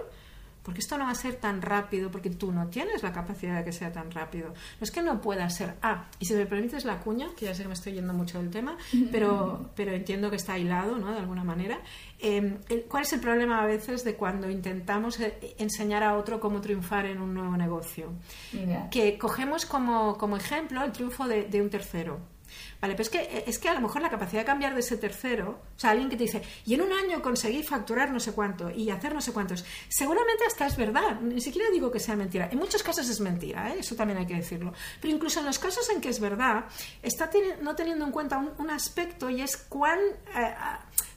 [0.63, 3.65] porque esto no va a ser tan rápido, porque tú no tienes la capacidad de
[3.65, 4.49] que sea tan rápido.
[4.49, 5.75] No es que no pueda ser.
[5.83, 8.39] Ah, y si me permites la cuña, que ya sé que me estoy yendo mucho
[8.39, 8.77] del tema,
[9.13, 11.13] pero, pero entiendo que está hilado, ¿no?
[11.13, 11.81] De alguna manera.
[12.19, 16.61] Em, ¿Cuál es el problema a veces de cuando intentamos eh, enseñar a otro cómo
[16.61, 18.13] triunfar en un nuevo negocio?
[18.91, 22.21] Que cogemos como, como ejemplo el triunfo de, de un tercero.
[22.81, 24.97] Vale, pero es que, es que a lo mejor la capacidad de cambiar de ese
[24.97, 28.33] tercero, o sea, alguien que te dice, y en un año conseguí facturar no sé
[28.33, 32.17] cuánto y hacer no sé cuántos, seguramente hasta es verdad, ni siquiera digo que sea
[32.17, 32.49] mentira.
[32.51, 33.77] En muchos casos es mentira, ¿eh?
[33.81, 34.73] eso también hay que decirlo.
[35.01, 36.65] Pero incluso en los casos en que es verdad,
[37.03, 37.31] está
[37.63, 40.55] no teniendo en cuenta un, aspecto y es cuán eh,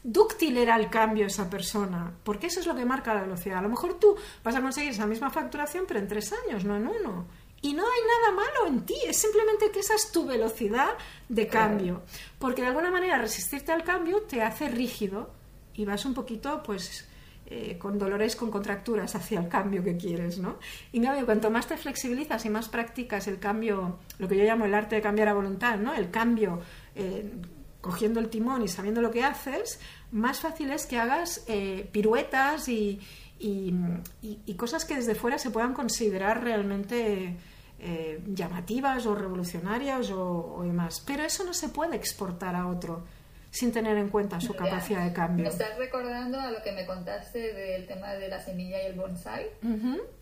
[0.03, 3.59] dúctil era el cambio esa persona, porque eso es lo que marca la velocidad.
[3.59, 6.75] A lo mejor tú vas a conseguir esa misma facturación, pero en tres años, no
[6.75, 7.27] en uno.
[7.63, 10.89] Y no hay nada malo en ti, es simplemente que esa es tu velocidad
[11.29, 12.03] de cambio.
[12.37, 15.31] Porque de alguna manera resistirte al cambio te hace rígido
[15.73, 17.07] y vas un poquito, pues,
[17.45, 20.59] eh, con dolores, con contracturas hacia el cambio que quieres, ¿no?
[20.91, 24.43] Y en cambio, cuanto más te flexibilizas y más practicas el cambio, lo que yo
[24.43, 25.93] llamo el arte de cambiar a voluntad, ¿no?
[25.93, 26.59] El cambio
[26.95, 27.31] eh,
[27.79, 29.79] cogiendo el timón y sabiendo lo que haces,
[30.11, 32.99] más fácil es que hagas eh, piruetas y,
[33.39, 37.37] y, cosas que desde fuera se puedan considerar realmente
[37.85, 41.03] eh, llamativas o revolucionarias o, demás.
[41.05, 43.03] Pero eso no se puede exportar a otro
[43.51, 45.43] sin tener en cuenta su capacidad de cambio.
[45.43, 48.93] Me estás recordando a lo que me contaste del tema de la semilla y el
[48.93, 49.47] bonsai.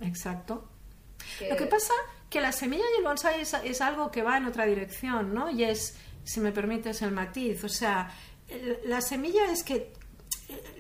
[0.02, 0.68] exacto.
[1.48, 1.94] Lo que pasa
[2.30, 5.52] que la semilla y el bonsai es, es, algo que va en otra dirección, ¿no?
[5.52, 8.12] Y es, si me permites el matiz, o sea,
[8.86, 9.94] la semilla es que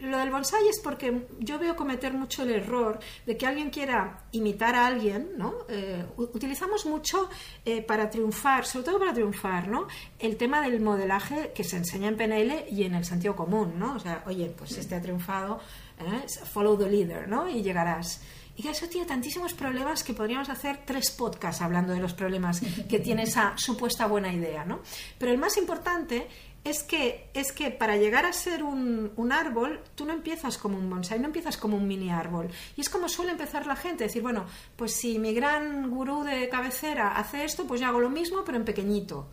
[0.02, 4.26] lo del bonsai es porque yo veo cometer mucho el error de que alguien quiera
[4.32, 5.54] imitar a alguien, ¿no?
[5.70, 7.30] Eh, utilizamos mucho
[7.66, 9.88] eh, para triunfar, sobre todo para triunfar, ¿no?
[10.20, 13.96] El tema del modelaje que se enseña en PNL y en el sentido común, ¿no?
[13.96, 15.60] O sea, oye, pues este ha triunfado,
[16.00, 16.26] ¿eh?
[16.46, 17.48] follow the leader, ¿no?
[17.48, 18.22] Y llegarás.
[18.58, 23.00] Y eso tiene tantísimos problemas que podríamos hacer tres podcasts hablando de los problemas que
[23.00, 24.82] tiene esa supuesta buena idea, ¿no?
[25.18, 26.28] Pero el más importante
[26.63, 30.78] es que, es que para llegar a ser un, un, árbol, tú no empiezas como
[30.78, 32.50] un bonsai, no empiezas como un mini árbol.
[32.78, 34.45] Y es como suele empezar la gente, decir, bueno,
[34.76, 38.58] pues si mi gran gurú de cabecera hace esto, pues yo hago lo mismo, pero
[38.58, 39.28] en pequeñito.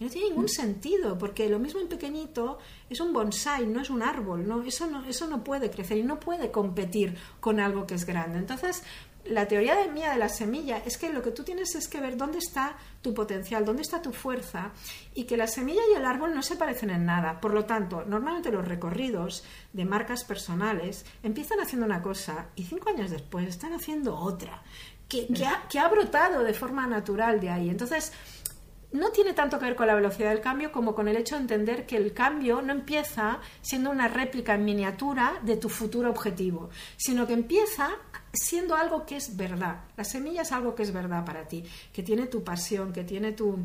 [0.00, 2.58] Y no tiene ningún sentido, porque lo mismo en pequeñito
[2.90, 4.62] es un bonsai, no es un árbol, ¿no?
[4.62, 8.38] Eso, no, eso no puede crecer y no puede competir con algo que es grande.
[8.38, 8.82] Entonces,
[9.26, 12.00] la teoría de mía de la semilla es que lo que tú tienes es que
[12.00, 14.72] ver dónde está tu potencial, dónde está tu fuerza
[15.14, 17.40] y que la semilla y el árbol no se parecen en nada.
[17.40, 22.90] Por lo tanto, normalmente los recorridos de marcas personales empiezan haciendo una cosa y cinco
[22.90, 24.62] años después están haciendo otra
[25.08, 27.70] que, ha, que ha brotado de forma natural de ahí.
[27.70, 28.12] Entonces,
[28.94, 31.42] no tiene tanto que ver con la velocidad del cambio como con el hecho de
[31.42, 36.70] entender que el cambio no empieza siendo una réplica en miniatura de tu futuro objetivo,
[36.96, 37.90] sino que empieza
[38.34, 39.84] siendo algo que es verdad.
[39.96, 43.32] La semilla es algo que es verdad para ti, que tiene tu pasión, que tiene
[43.32, 43.58] tu,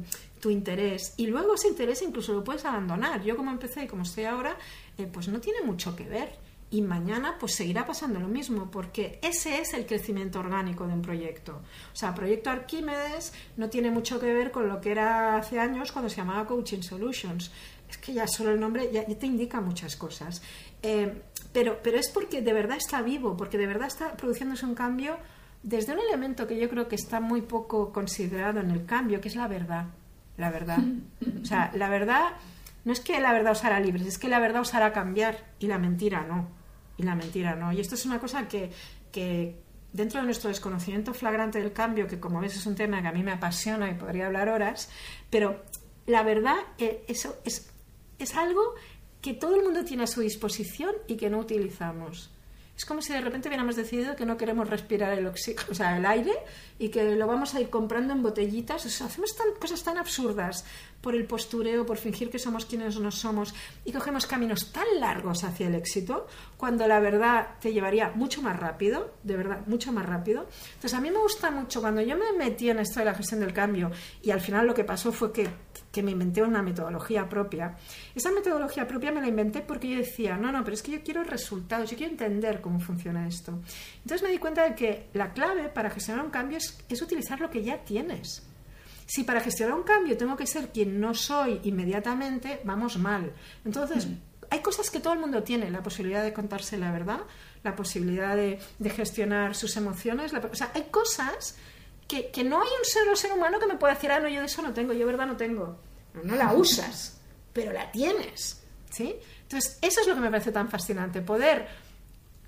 [0.45, 1.13] interés.
[1.17, 3.23] Y luego ese interés incluso lo puedes abandonar.
[3.23, 4.57] Yo como empecé y como estoy ahora,
[4.97, 6.37] eh, pues no tiene mucho que ver.
[6.71, 11.01] Y mañana pues seguirá pasando lo mismo, porque ese es el crecimiento orgánico de un
[11.01, 11.61] proyecto.
[11.91, 15.91] O sea, Proyecto Arquímedes no tiene mucho que ver con lo que era hace años
[15.91, 17.51] cuando se llamaba Coaching Solutions.
[17.89, 20.43] Es que ya solo el nombre ya, te indica muchas cosas.
[20.83, 24.75] Eh, pero, pero es porque de verdad está vivo, porque de verdad está produciéndose un
[24.75, 25.17] cambio
[25.63, 29.27] desde un elemento que yo creo que está muy poco considerado en el cambio, que
[29.27, 29.87] es la verdad.
[30.37, 30.79] La verdad.
[31.41, 32.31] O sea, la verdad
[32.85, 35.37] no es que la verdad os hará libres, es que la verdad os hará cambiar
[35.59, 36.47] y la mentira no.
[36.97, 37.71] Y la mentira no.
[37.73, 38.71] Y esto es una cosa que,
[39.11, 43.07] que dentro de nuestro desconocimiento flagrante del cambio, que como ves es un tema que
[43.07, 44.89] a mí me apasiona y podría hablar horas,
[45.29, 45.63] pero
[46.05, 47.71] la verdad eh, eso es,
[48.17, 48.75] es algo
[49.21, 52.29] que todo el mundo tiene a su disposición y que no utilizamos.
[52.79, 55.97] Es como si de repente hubiéramos decidido que no queremos respirar el oxígeno, o sea,
[55.97, 56.31] el aire
[56.79, 58.85] y que lo vamos a ir comprando en botellitas.
[59.01, 60.63] Hacemos cosas tan absurdas
[61.01, 63.53] por el postureo, por fingir que somos quienes no somos
[63.83, 68.57] y cogemos caminos tan largos hacia el éxito cuando la verdad te llevaría mucho más
[68.57, 70.47] rápido, de verdad, mucho más rápido.
[70.75, 73.41] Entonces, a mí me gusta mucho cuando yo me metí en esto de la gestión
[73.41, 73.91] del cambio
[74.23, 75.49] y al final lo que pasó fue que
[75.99, 77.75] que me inventé una metodología propia.
[78.15, 81.03] Esa metodología propia me la inventé porque yo decía, no, no, pero es que yo
[81.03, 83.59] quiero resultados, yo quiero entender cómo funciona esto.
[83.97, 87.49] Entonces me di cuenta de que la clave para gestionar un cambio es, utilizar lo
[87.49, 88.47] que ya tienes.
[89.05, 93.33] Si para gestionar un cambio tengo que ser quien no soy inmediatamente, vamos mal.
[93.65, 94.13] Entonces, mm.
[94.51, 97.19] hay cosas que todo el mundo tiene, la posibilidad de contarse la verdad,
[97.61, 98.59] la posibilidad de,
[98.89, 101.57] gestionar sus emociones, o sea, hay cosas
[102.09, 104.47] que, no hay un solo ser humano que me pueda decir, ah, no, yo de
[104.47, 105.77] eso no tengo, yo verdad no tengo.
[106.13, 107.19] No, la usas,
[107.53, 108.61] pero la tienes.
[108.89, 109.15] ¿sí?
[109.43, 111.67] Entonces, eso es lo que me parece tan fascinante, poder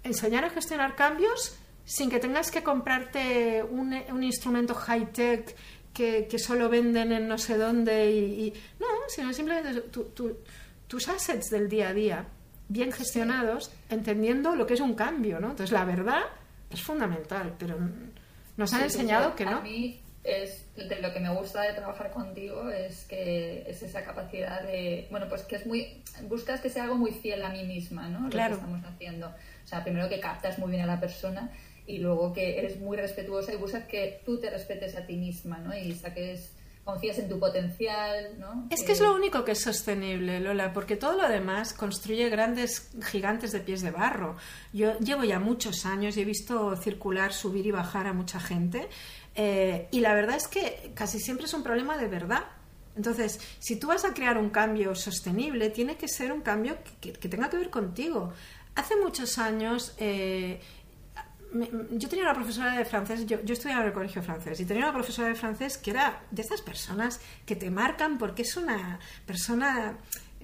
[0.03, 5.55] enseñar a gestionar cambios sin que tengas que comprarte un, un instrumento high-tech
[5.93, 9.81] que, que, solo venden en no sé dónde y, no, sino simplemente
[10.87, 12.25] tus assets del día a día
[12.69, 15.49] bien gestionados, entendiendo lo que es un cambio, ¿no?
[15.49, 16.21] Entonces, la verdad
[16.69, 17.77] es fundamental, pero
[18.55, 19.57] nos han enseñado que no.
[19.57, 24.03] A mí es de lo que me gusta de trabajar contigo es que es esa
[24.03, 27.63] capacidad de, bueno, pues que es muy, buscas que sea algo muy fiel a mí
[27.63, 28.29] misma, ¿no?
[28.29, 28.55] Claro.
[28.55, 29.27] Lo que estamos haciendo.
[29.27, 31.51] O sea, primero que captas muy bien a la persona
[31.87, 35.57] y luego que eres muy respetuosa y buscas que tú te respetes a ti misma,
[35.57, 35.75] ¿no?
[35.75, 36.51] Y saques
[36.83, 38.67] confías en tu potencial, ¿no?
[38.69, 42.89] Es que es lo único que es sostenible, Lola, porque todo lo demás construye grandes
[43.03, 44.35] gigantes de pies de barro.
[44.73, 48.89] Yo llevo ya muchos años y he visto circular, subir y bajar a mucha gente
[49.35, 52.43] eh, y la verdad es que casi siempre es un problema de verdad.
[52.95, 57.11] Entonces, si tú vas a crear un cambio sostenible, tiene que ser un cambio que,
[57.13, 58.33] tenga que ver contigo.
[58.75, 60.59] Hace muchos años eh,
[61.91, 64.83] yo tenía una profesora de francés, yo, yo, estudiaba en el colegio francés, y tenía
[64.83, 68.99] una profesora de francés que era de estas personas que te marcan porque es una
[69.25, 69.97] persona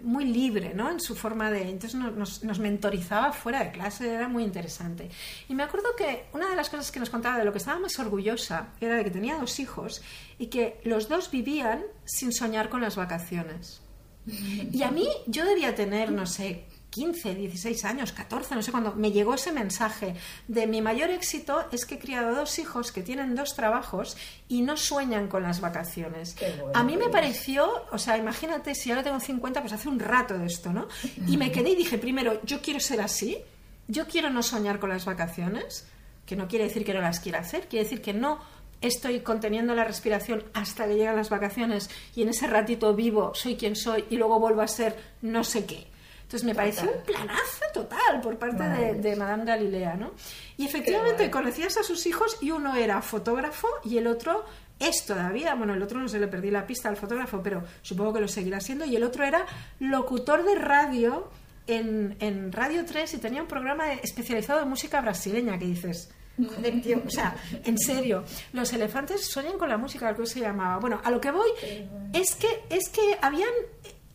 [0.04, 0.92] muy libre ¿no?
[0.92, 1.70] en su forma de...
[1.70, 5.10] Entonces nos, nos, mentorizaba fuera de clase, era muy interesante.
[5.48, 7.80] Y me acuerdo que una de las cosas que nos contaba de lo que estaba
[7.80, 10.02] más orgullosa era de que tenía dos hijos
[10.38, 13.82] y que los dos vivían sin soñar con las vacaciones.
[14.72, 16.66] Y a mí yo debía tener, no sé,
[16.98, 20.16] 15, 16 años, 14, no sé cuándo, me llegó ese mensaje
[20.48, 24.64] de mi mayor éxito es que he criado dos hijos que tienen dos trabajos y
[24.64, 26.36] no sueñan con las vacaciones.
[26.74, 30.40] a mí me pareció, o sea, imagínate, si ahora tengo 50, pues hace un rato
[30.40, 30.88] de esto, ¿no?
[31.28, 33.38] Y me quedé y dije, primero, yo quiero ser así,
[33.88, 35.86] yo quiero no soñar con las vacaciones,
[36.26, 38.40] que no quiere decir que no las quiera hacer, quiere decir que no
[38.82, 43.56] estoy conteniendo la respiración hasta que llegan las vacaciones y en ese ratito vivo, soy
[43.56, 45.96] quien soy y luego vuelvo a ser no sé qué.
[46.28, 50.12] Entonces me pareció un planazo total por parte de, Madame Galilea, ¿no?
[50.58, 54.44] Y efectivamente conocías a sus hijos y uno era fotógrafo y el otro
[54.78, 58.16] es todavía, bueno, el otro no se le perdí la pista al fotógrafo, pero supongo
[58.16, 59.46] que lo seguirá siendo, y el otro era
[59.80, 61.32] locutor de radio
[61.66, 66.82] en, en Radio 3 y tenía un programa especializado en música brasileña que dices, Joder,
[66.82, 70.78] tío, o sea, en serio, los elefantes sueñan con la música, algo se llamaba.
[70.78, 71.50] Bueno, a lo que voy
[72.14, 73.50] es que es que habían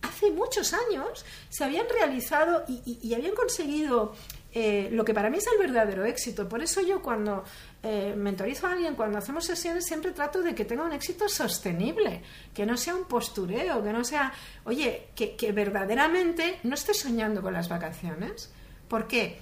[0.03, 4.15] hace muchos años se habían realizado y, habían conseguido
[4.53, 6.49] eh, lo que para mí es el verdadero éxito.
[6.49, 7.45] Por eso yo cuando
[7.83, 12.23] eh, mentorizo a alguien, cuando hacemos sesiones, siempre trato de que tenga un éxito sostenible,
[12.53, 14.33] que no sea un postureo, que no sea,
[14.65, 18.53] oye, que, que verdaderamente no esté soñando con las vacaciones.
[18.89, 19.39] ¿Por qué?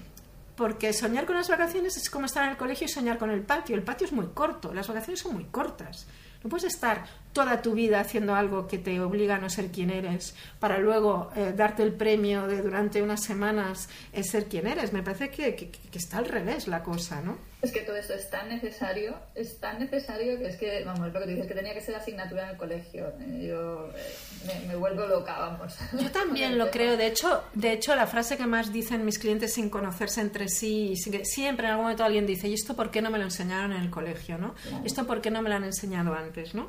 [0.54, 3.42] Porque soñar con las vacaciones es como estar en el colegio y soñar con el
[3.42, 3.74] patio.
[3.74, 6.06] El patio es muy corto, las vacaciones son muy cortas.
[6.42, 9.90] No puedes estar toda tu vida haciendo algo que te obliga a no ser quien
[9.90, 13.88] eres para luego eh, darte el premio de durante unas semanas
[14.22, 14.92] ser quien eres.
[14.92, 17.38] Me parece que, que, está al revés la cosa, ¿no?
[17.62, 21.20] Es que todo esto es tan necesario, es tan necesario que es que, vamos, lo
[21.20, 23.12] que tú dices, que tenía que ser asignatura en el colegio.
[23.20, 25.76] Eh, yo eh, me, vuelvo loca, vamos.
[25.92, 26.96] Yo también lo creo.
[26.96, 30.94] De hecho, de hecho, la frase que más dicen mis clientes sin conocerse entre sí,
[30.96, 33.82] siempre en algún momento alguien dice, ¿y esto por qué no me lo enseñaron en
[33.82, 34.38] el colegio?
[34.38, 34.54] ¿no?
[34.84, 36.29] ¿Esto por qué no me lo han enseñado antes?
[36.54, 36.68] ¿No?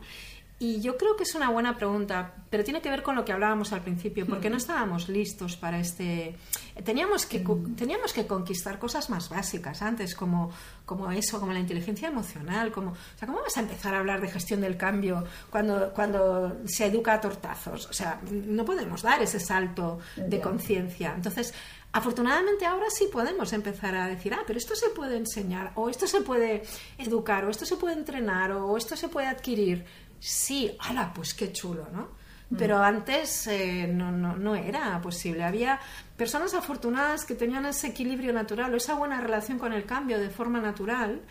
[0.61, 3.31] Y yo creo que es una buena pregunta, pero tiene que ver con lo que
[3.31, 6.35] hablábamos al principio, porque no estábamos listos para este...
[6.83, 7.43] Teníamos que,
[7.75, 10.51] teníamos que conquistar cosas más básicas antes, como,
[10.85, 12.91] como eso, como la inteligencia emocional, como...
[12.91, 16.85] O sea, ¿cómo vas a empezar a hablar de gestión del cambio cuando, cuando se
[16.85, 17.87] educa a tortazos?
[17.87, 21.11] O sea, no podemos dar ese salto de conciencia.
[21.15, 21.55] Entonces,
[21.93, 26.07] Afortunadamente ahora sí podemos empezar a decir, ah, pero esto se puede enseñar, o esto
[26.07, 26.63] se puede
[26.97, 29.85] educar, o esto se puede entrenar, o esto se puede adquirir
[30.21, 31.11] sí, ¡hala!
[31.13, 32.09] Pues qué chulo, ¿no?
[32.51, 32.55] Mm.
[32.55, 35.43] Pero antes eh, no, no, no, era posible.
[35.43, 35.79] Había
[36.15, 40.29] personas afortunadas que tenían ese equilibrio natural o esa buena relación con el cambio de
[40.29, 41.21] forma natural,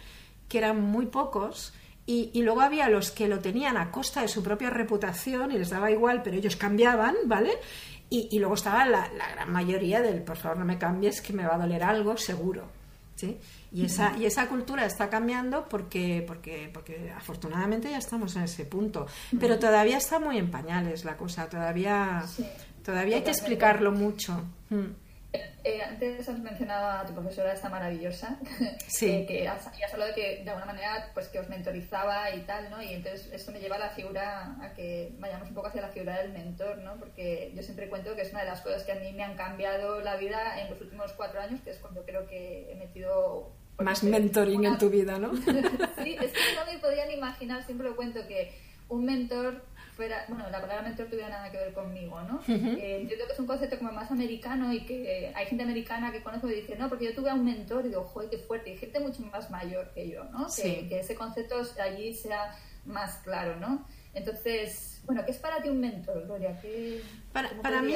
[0.49, 1.73] que eran muy pocos,
[2.05, 5.59] y, y, luego había los que lo tenían a costa de su propia reputación y
[5.59, 7.53] les daba igual, pero ellos cambiaban, ¿vale?
[8.11, 11.33] Y, y luego estaba la, la, gran mayoría del, por favor, no me cambies, que
[11.33, 12.65] me va a doler algo, seguro.
[13.15, 13.39] ¿sí?
[13.73, 18.65] Y esa, y esa cultura está cambiando porque, porque, porque afortunadamente ya estamos en ese
[18.65, 19.07] punto.
[19.39, 22.25] Pero todavía está muy en pañales la cosa, todavía,
[22.85, 24.43] todavía hay que explicarlo mucho.
[24.71, 25.10] Mm.
[25.33, 28.39] Eh, antes has mencionado a tu profesora esta maravillosa,
[28.89, 29.27] sí.
[29.29, 32.83] que has, hablado de que de alguna manera pues que os mentorizaba y tal, ¿no?
[32.83, 35.89] Y entonces esto me lleva a la figura, a que vayamos un poco hacia la
[35.89, 36.97] figura del mentor, ¿no?
[36.97, 39.37] Porque yo siempre cuento que es una de las cosas que a mí me han
[39.37, 43.53] cambiado la vida en los últimos cuatro años, que es cuando creo que he metido...
[43.79, 45.35] Más mentoring en tu vida, ¿no?
[46.03, 48.53] sí, es que no me podían imaginar, siempre lo cuento, que
[48.89, 49.63] un mentor
[50.29, 52.41] bueno, la palabra mentor tuviera nada que ver conmigo, ¿no?
[52.49, 56.23] Eh, entiendo que es un concepto como más americano y que hay gente americana que
[56.23, 58.71] conozco y dice, no, porque yo tuve a un mentor y digo, joder, qué fuerte,
[58.71, 60.47] y gente mucho más mayor que yo, ¿no?
[60.55, 63.87] Que, que ese concepto allí sea más claro, ¿no?
[64.13, 66.61] Entonces, bueno, ¿qué es para ti un mentor, Gloria?
[67.33, 67.95] para, para mí,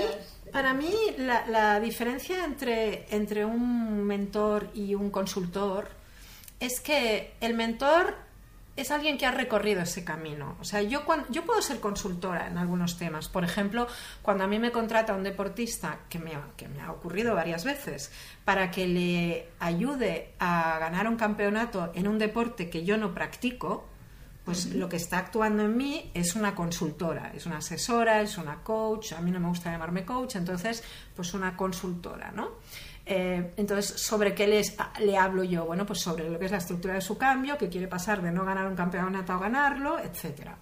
[0.52, 5.88] para mí la, la, diferencia entre, entre un mentor y un consultor
[6.60, 8.16] es que el mentor
[8.76, 10.56] es alguien que ha recorrido ese camino.
[10.60, 13.28] O sea, yo, cuando, yo puedo ser consultora en algunos temas.
[13.28, 13.86] Por ejemplo,
[14.22, 18.10] cuando a mí me contrata un deportista, que me, que me ha ocurrido varias veces,
[18.44, 23.86] para que le ayude a ganar un campeonato en un deporte que yo no practico,
[24.44, 28.62] pues lo que está actuando en mí es una consultora, es una asesora, es una
[28.62, 30.84] coach, a mí no me gusta llamarme coach, entonces
[31.16, 32.50] pues una consultora, ¿no?
[33.06, 35.66] Eh, entonces, ¿sobre qué les, le hablo yo?
[35.66, 38.30] Bueno, pues sobre lo que es la estructura de su cambio, que quiere pasar de
[38.30, 40.56] no ganar un campeonato a ganarlo, etcétera.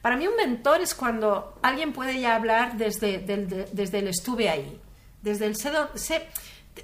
[0.00, 4.80] Para mí un mentor es cuando alguien puede ya hablar desde, desde el estuve ahí,
[5.20, 6.28] desde el sé,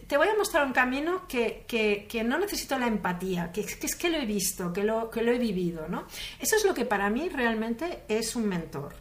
[0.07, 3.95] te voy a mostrar un camino que, que, no necesito la empatía, que, que, es
[3.95, 5.87] que lo he visto, que lo, que lo he vivido.
[5.89, 6.07] ¿no?
[6.41, 8.95] Eso es lo que para mí realmente es un mentor.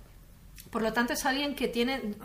[0.72, 2.16] Por lo tanto, es alguien que tiene,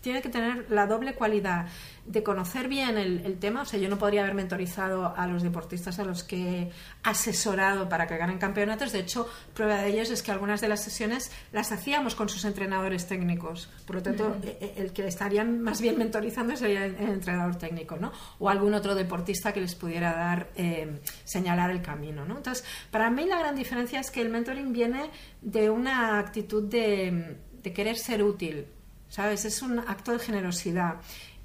[0.00, 1.66] tiene que tener la doble cualidad
[2.06, 3.62] de conocer bien el, tema.
[3.62, 6.72] O sea, yo no podría haber mentorizado a los deportistas a los que he
[7.02, 8.92] asesorado para que ganen campeonatos.
[8.92, 12.44] De hecho, prueba de ello es que algunas de las sesiones las hacíamos con sus
[12.44, 13.68] entrenadores técnicos.
[13.86, 17.96] Por lo tanto, e, e, el que estarían más bien mentorizando sería el, entrenador técnico,
[17.96, 18.12] ¿no?
[18.38, 22.38] O algún otro deportista que les pudiera dar, eh, señalar el camino, ¿no?
[22.38, 25.10] Entonces, para mí la gran diferencia es que el mentoring viene
[25.42, 28.66] de una actitud de de querer ser útil,
[29.08, 29.44] ¿sabes?
[29.44, 30.96] Es un acto de generosidad.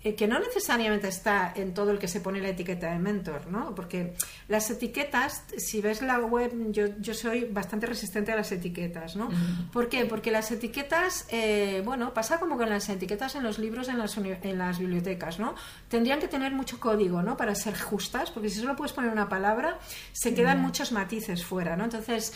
[0.06, 3.47] Eh, que no necesariamente está en todo el que se pone la etiqueta de mentor,
[3.47, 3.74] ¿no?
[3.74, 4.14] Porque
[4.47, 9.30] las etiquetas, si ves la web, yo, yo soy bastante resistente a las etiquetas, ¿no?
[9.74, 10.06] ¿Por qué?
[10.06, 14.16] Porque las etiquetas, eh, bueno, pasa como con las etiquetas en los libros en las,
[14.16, 15.56] en las bibliotecas, ¿no?
[15.89, 17.36] Tendrían que tener mucho código, ¿no?
[17.36, 19.80] Para ser justas, porque si solo puedes poner una palabra,
[20.12, 21.84] se quedan muchos matices fuera, ¿no?
[21.84, 22.32] Entonces,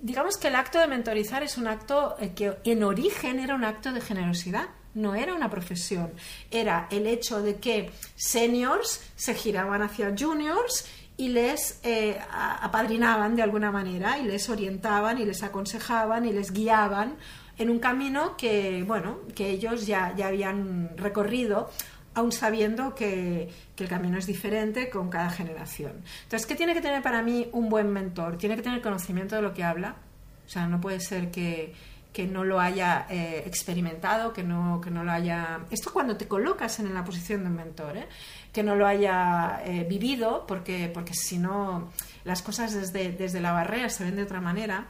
[0.00, 3.64] digamos que el acto de mentorizar es un acto eh, que en origen era un
[3.64, 6.12] acto de generosidad no era una profesión,
[6.50, 10.86] era el hecho de que seniors se giraban hacia juniors
[11.16, 16.50] y les eh, apadrinaban de alguna manera y les orientaban y les aconsejaban y les
[16.50, 17.16] guiaban
[17.58, 21.70] en un camino que, bueno, que ellos ya, ya habían recorrido,
[22.14, 25.92] aún sabiendo que, que, el camino es diferente con cada generación.
[26.22, 28.38] Entonces, ¿qué tiene que tener para mí un buen mentor?
[28.38, 29.96] Tiene que tener conocimiento de lo que habla.
[30.46, 31.74] O sea, no puede ser que,
[32.12, 35.60] que no lo haya eh, experimentado, que no, que no lo haya...
[35.70, 38.08] Esto cuando te colocas en la posición de un mentor, ¿eh?
[38.52, 41.92] que no lo haya eh, vivido, porque, porque si no
[42.24, 44.88] las cosas desde, desde la barrera se ven de otra manera.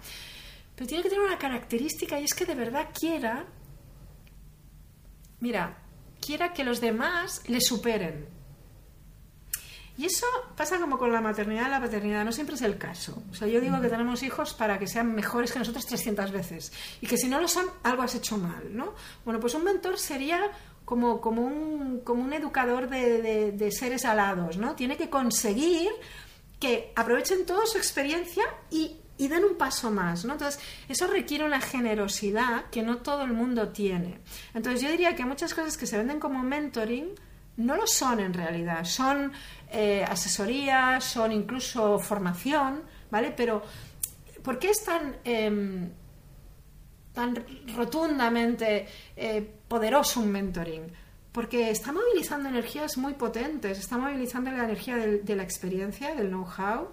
[0.75, 3.45] Pero tiene que tener una característica y es que de verdad quiera,
[5.41, 5.77] mira,
[6.25, 8.39] quiera que los demás le superen.
[10.01, 10.24] Y eso
[10.57, 13.22] pasa como con la maternidad y la paternidad, no siempre es el caso.
[13.30, 16.72] O sea, yo digo que tenemos hijos para que sean mejores que nosotros 300 veces
[17.03, 18.94] y que si no lo son, algo has hecho mal, ¿no?
[19.26, 20.40] Bueno, pues un mentor sería
[20.86, 24.74] como, como, un, como un educador de, de, seres alados, ¿no?
[24.74, 25.90] Tiene que conseguir
[26.59, 30.32] que aprovechen toda su experiencia y, y den un paso más, ¿no?
[30.32, 34.20] Entonces, eso requiere una generosidad que no todo el mundo tiene.
[34.55, 37.16] Entonces, yo diría que muchas cosas que se venden como mentoring
[37.61, 39.32] no lo son en realidad, son
[39.71, 43.33] eh, asesoría, son incluso formación, ¿vale?
[43.37, 43.62] Pero
[44.43, 45.91] ¿por qué es tan, em,
[47.12, 47.45] tan
[47.77, 50.93] rotundamente eh, poderoso un mentoring?
[51.33, 56.89] Porque está movilizando energías muy potentes, está movilizando la energía de la experiencia, del know-how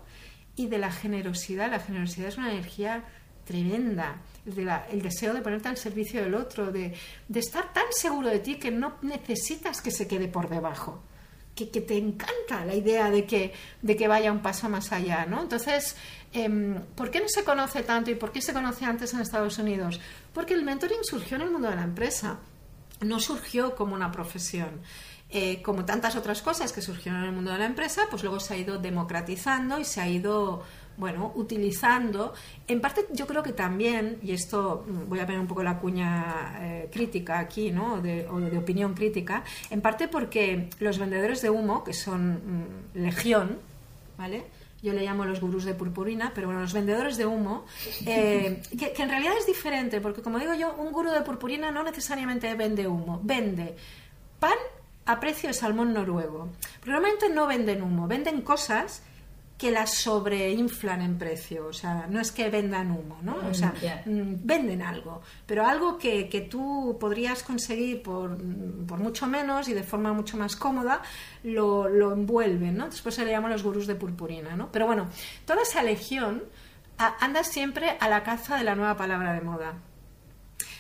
[0.56, 1.72] y de la generosidad.
[1.72, 3.04] La generosidad es una energía
[3.48, 6.94] tremenda, el, deseo de ponerte al servicio del otro, de,
[7.34, 11.02] estar tan seguro de ti que no necesitas que se quede por debajo.
[11.58, 13.52] Que, te encanta la idea de que,
[13.82, 15.42] de que vaya un paso más allá, ¿no?
[15.42, 15.96] Entonces,
[16.32, 19.58] em, ¿por qué no se conoce tanto y por qué se conoce antes en Estados
[19.58, 20.00] Unidos?
[20.34, 22.38] Porque el mentoring surgió en el mundo de la empresa,
[23.02, 24.82] no surgió como una profesión.
[25.30, 28.40] Eh, como tantas otras cosas que surgieron en el mundo de la empresa, pues luego
[28.40, 30.64] se ha ido democratizando y se ha ido
[30.98, 32.34] bueno, utilizando,
[32.68, 35.78] en parte yo creo que también, y esto mm, voy a poner un poco la
[35.78, 38.02] cuña eh, crítica aquí, ¿no?
[38.02, 42.98] De, o de opinión crítica, en parte porque los vendedores de humo, que son mm,
[42.98, 43.60] legión,
[44.18, 44.46] ¿vale?
[44.82, 47.66] Yo le llamo los gurús de purpurina, pero bueno, los vendedores de humo,
[48.06, 51.72] eh, que, que en realidad es diferente, porque como digo yo, un gurú de purpurina
[51.72, 53.76] no necesariamente vende humo, vende
[54.40, 54.58] pan
[55.06, 56.50] a precio de salmón noruego.
[56.82, 59.04] Pero normalmente no venden humo, venden cosas
[59.58, 61.68] que las sobreinflan en precio.
[61.68, 63.38] O sea, no es que vendan humo, ¿no?
[63.50, 63.74] O sea,
[64.06, 68.38] mm, mm, venden algo, pero algo que, que tú podrías conseguir por,
[68.86, 71.02] por, mucho menos y de forma mucho más cómoda,
[71.44, 72.86] lo, lo envuelven, ¿no?
[72.86, 74.72] Después se le llaman los gurús de purpurina, ¿no?
[74.72, 75.08] Pero bueno,
[75.46, 76.44] toda esa legión
[76.98, 79.74] anda siempre a la caza de la nueva palabra de moda.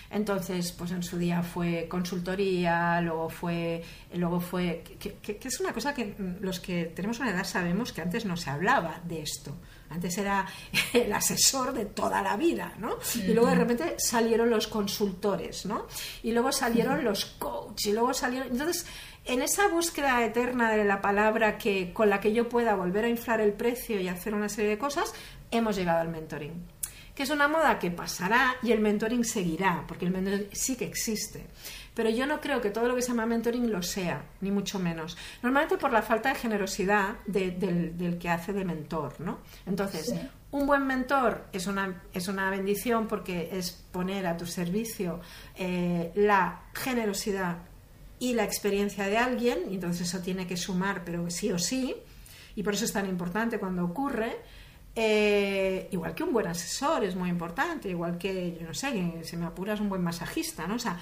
[0.09, 3.83] Entonces, pues en su día fue consultoría, luego fue,
[4.13, 8.25] luego fue, que, es una cosa que los que tenemos una edad sabemos que antes
[8.25, 9.55] no se hablaba de esto.
[9.89, 10.45] Antes era
[10.93, 12.97] el asesor de toda la vida, ¿no?
[13.15, 15.87] Y luego de repente salieron los consultores, ¿no?
[16.23, 18.49] Y luego salieron los coaches, y luego salieron...
[18.49, 18.85] Entonces,
[19.25, 23.09] en esa búsqueda eterna de la palabra que, con la que yo pueda volver a
[23.09, 25.13] inflar el precio y hacer una serie de cosas,
[25.51, 26.76] hemos llegado al mentoring
[27.17, 30.85] que es una moda que pasará y el mentoring seguirá, porque el mentoring sí que
[30.85, 31.47] existe.
[31.95, 34.77] Pero yo no creo que todo lo que se llama mentoring lo sea, ni mucho
[34.77, 35.17] menos.
[35.41, 39.39] Normalmente por la falta de generosidad del, que hace de mentor, ¿no?
[39.65, 40.13] Entonces,
[40.51, 45.19] un buen mentor es una, es una bendición porque es poner a tu servicio
[45.55, 47.57] eh, la generosidad
[48.19, 51.95] y la experiencia de alguien, y entonces eso tiene que sumar, pero sí o sí,
[52.55, 54.37] y por eso es tan importante cuando ocurre.
[54.99, 59.37] Eh, igual que un buen asesor es muy importante, igual que, yo no sé, si
[59.37, 60.73] me apuras, un buen masajista, ¿no?
[60.73, 60.97] O sea,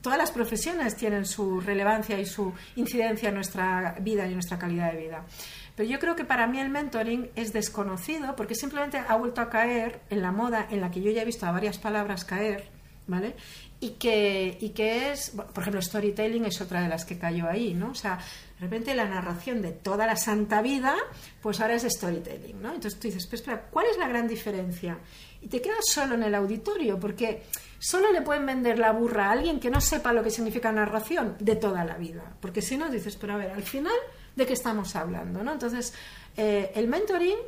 [0.00, 4.56] todas las profesiones tienen su relevancia y su incidencia en nuestra vida y en nuestra
[4.56, 5.26] calidad de vida.
[5.74, 9.50] Pero yo creo que para mí el mentoring es desconocido porque simplemente ha vuelto a
[9.50, 12.68] caer en la moda en la que yo ya he visto a varias palabras caer,
[13.08, 13.34] ¿vale?
[13.80, 17.74] Y que, y que es, por ejemplo, storytelling es otra de las que cayó ahí,
[17.74, 17.90] ¿no?
[17.90, 18.20] O sea,
[18.60, 20.94] de repente la narración de toda la santa vida,
[21.40, 22.74] pues ahora es storytelling, ¿no?
[22.74, 24.98] Entonces tú dices, pero espera, ¿cuál es la gran diferencia?
[25.40, 27.44] Y te quedas solo en el auditorio, porque
[27.78, 31.36] solo le pueden vender la burra a alguien que no sepa lo que significa narración
[31.40, 32.36] de toda la vida.
[32.38, 33.96] Porque si no, dices, pero a ver, al final,
[34.36, 35.42] ¿de qué estamos hablando?
[35.42, 35.52] ¿no?
[35.52, 35.94] Entonces,
[36.36, 37.38] eh, el mentoring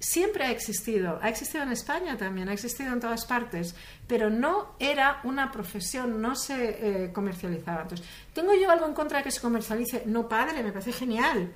[0.00, 3.74] siempre ha existido, ha existido en España también, ha existido en todas partes,
[4.08, 7.82] pero no era una profesión, no se eh, comercializaba.
[7.82, 10.04] Entonces, ¿tengo yo algo en contra de que se comercialice?
[10.06, 11.52] No, padre, me parece genial,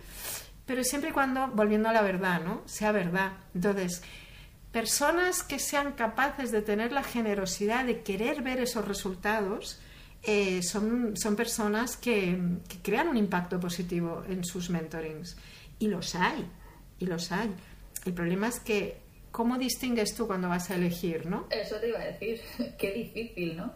[0.67, 2.61] pero siempre y cuando, volviendo a la verdad, ¿no?
[2.67, 3.33] Sea verdad.
[3.55, 4.03] Entonces,
[4.71, 9.81] personas que sean capaces de tener la generosidad de querer ver esos resultados
[10.23, 12.39] eh, son, son, personas que,
[12.83, 15.37] crean un impacto positivo en sus mentorings.
[15.79, 16.47] Y los hay,
[16.99, 17.55] y los hay.
[18.05, 18.99] El problema es que,
[19.31, 21.47] ¿cómo distingues tú cuando vas a elegir, no?
[21.51, 22.41] Eso te iba a decir,
[22.79, 23.73] qué difícil, ¿no?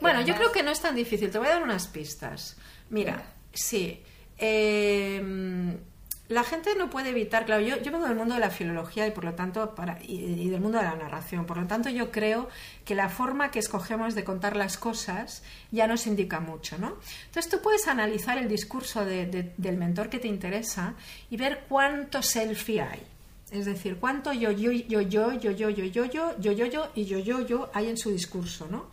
[0.00, 1.30] bueno, yo creo que no es tan difícil.
[1.30, 2.56] Te voy a dar unas pistas.
[2.90, 4.00] Mira, sí.
[4.38, 5.76] Eh,
[6.28, 9.10] la gente no puede evitar, claro, yo, yo, vengo del mundo de la filología y
[9.10, 12.48] por lo tanto para, y, del mundo de la narración, por lo tanto yo creo
[12.86, 16.96] que la forma que escogemos de contar las cosas ya nos indica mucho, ¿no?
[17.26, 20.94] Entonces tú puedes analizar el discurso del mentor que te interesa
[21.28, 23.02] y ver cuánto selfie hay.
[23.54, 26.90] Es decir, cuánto yo, yo, yo, yo, yo, yo, yo, yo, yo, yo, yo, yo
[26.96, 28.90] y yo, yo, yo hay en su discurso, ¿no?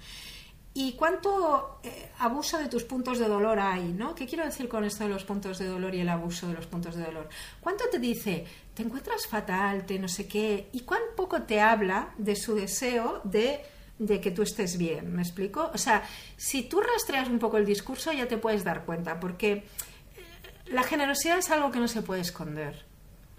[0.74, 3.92] ¿Y cuánto eh, abuso de tus puntos de dolor hay?
[3.92, 4.14] ¿no?
[4.14, 6.68] ¿Qué quiero decir con esto de los puntos de dolor y el abuso de los
[6.68, 7.28] puntos de dolor?
[7.60, 8.46] ¿Cuánto te dice,
[8.76, 10.70] te encuentras fatal, te no sé qué?
[10.74, 13.62] ¿Y cuán poco te habla de su deseo de,
[13.98, 15.12] de que tú estés bien?
[15.12, 15.72] ¿Me explico?
[15.74, 16.08] O sea,
[16.38, 19.64] si tú rastreas un poco el discurso ya te puedes dar cuenta, porque eh,
[20.68, 22.91] la generosidad es algo que no se puede esconder.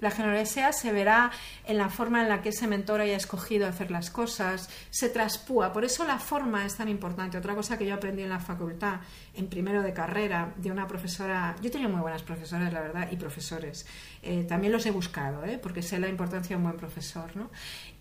[0.02, 1.30] La generosidad se verá
[1.64, 5.72] en la forma en la que ese mentor haya escogido hacer las cosas, se traspúa.
[5.72, 7.38] Por eso la forma es tan importante.
[7.38, 9.00] Otra cosa que yo aprendí en la facultad,
[9.34, 11.54] en primero de carrera, de una profesora.
[11.62, 13.86] Yo tenía muy buenas profesoras, la verdad, y profesores.
[14.22, 15.58] Eh, también los he buscado, ¿eh?
[15.62, 17.36] porque sé la importancia de un buen profesor.
[17.36, 17.50] ¿no?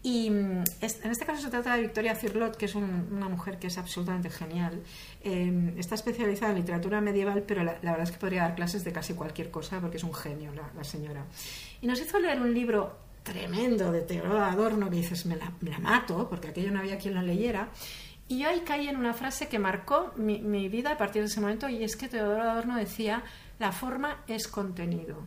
[0.01, 3.67] Y mm, en este caso se trata de Victoria Cirlot, que es una mujer que
[3.67, 4.81] es absolutamente genial.
[5.23, 8.91] Eh, está especializada en literatura medieval, pero la, verdad es que podría dar clases de
[8.91, 11.25] casi cualquier cosa, porque es un genio la señora.
[11.81, 16.27] Y nos hizo leer un libro tremendo de Teodoro Adorno que dices, me la, mato,
[16.29, 17.69] porque aquello no había quien lo leyera.
[18.27, 21.27] Y yo ahí caí en una frase que marcó mi, mi, vida a partir de
[21.27, 23.23] ese momento, y es que Teodoro Adorno decía,
[23.59, 25.17] la forma es contenido.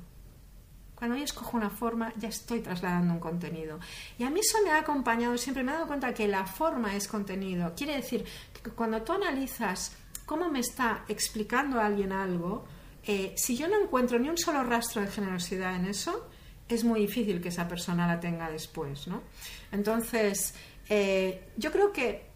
[0.95, 3.81] Cuando yo escojo una forma, ya estoy trasladando un contenido.
[4.17, 6.95] Y a mí eso me ha acompañado, siempre me he dado cuenta que la forma
[6.97, 7.75] es contenido.
[7.77, 8.25] Quiere decir
[8.63, 12.65] que cuando tú analizas cómo me está explicando alguien algo,
[13.03, 16.29] eh, si yo no encuentro ni un solo rastro de generosidad en eso,
[16.69, 19.23] es muy difícil que esa persona la tenga después, ¿no?
[19.71, 20.55] Entonces,
[20.89, 22.35] eh, yo creo que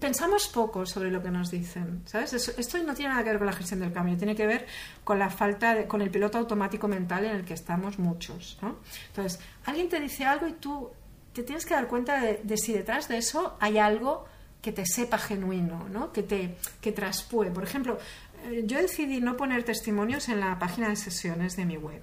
[0.00, 2.32] pensamos poco sobre lo que nos dicen, ¿sabes?
[2.32, 4.66] Esto no tiene nada que ver con la gestión del cambio, tiene que ver
[5.02, 8.78] con la falta, de, con el piloto automático mental en el que estamos muchos, ¿no?
[9.08, 10.90] Entonces, alguien te dice algo y tú
[11.34, 14.24] te tienes que dar cuenta de, si detrás de eso hay algo
[14.62, 16.12] que te sepa genuino, ¿no?
[16.12, 17.50] Que te que traspue.
[17.50, 17.98] Por ejemplo,
[18.44, 22.02] eh, yo decidí no poner testimonios en la página de sesiones de mi web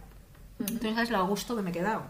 [0.68, 2.04] entonces, lo a gusto que me he quedado.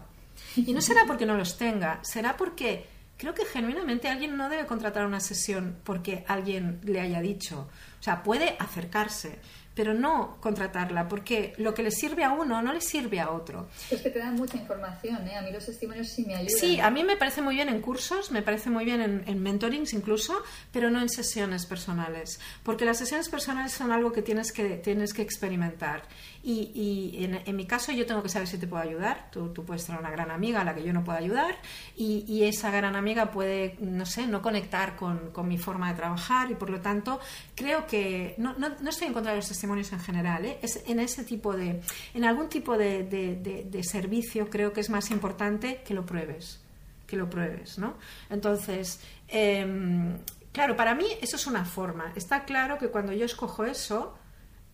[0.56, 2.86] Y no será porque no los tenga, será porque
[3.16, 7.68] creo que genuinamente alguien no debe contratar una sesión porque alguien le haya dicho.
[8.00, 9.38] O sea, puede acercarse,
[9.74, 13.68] pero no contratarla, porque lo que le sirve a uno no le sirve a otro.
[13.90, 15.36] Es que te dan mucha información, ¿eh?
[15.36, 16.58] A mí los testimonios sí me ayudan.
[16.58, 19.42] Sí, a mí me parece muy bien en cursos, me parece muy bien en, en
[19.42, 20.42] mentorings incluso,
[20.72, 25.14] pero no en sesiones personales, porque las sesiones personales son algo que tienes que, tienes
[25.14, 26.02] que experimentar.
[26.44, 29.28] Y, en, mi caso yo tengo que saber si te puedo ayudar.
[29.30, 31.56] Tú, tú, puedes tener una gran amiga a la que yo no puedo ayudar
[31.96, 36.50] y, esa gran amiga puede, no sé, no conectar con, con, mi forma de trabajar
[36.50, 37.20] y por lo tanto
[37.54, 40.44] creo que no, no, estoy en contra de los testimonios en general.
[40.44, 40.58] ¿eh?
[40.62, 41.80] Es en ese tipo de,
[42.14, 46.60] en algún tipo de, de, servicio creo que es más importante que lo pruebes
[47.06, 47.98] que lo pruebes, ¿no?
[48.30, 50.16] Entonces, eh,
[50.50, 52.10] claro, para mí eso es una forma.
[52.16, 54.16] Está claro que cuando yo escojo eso,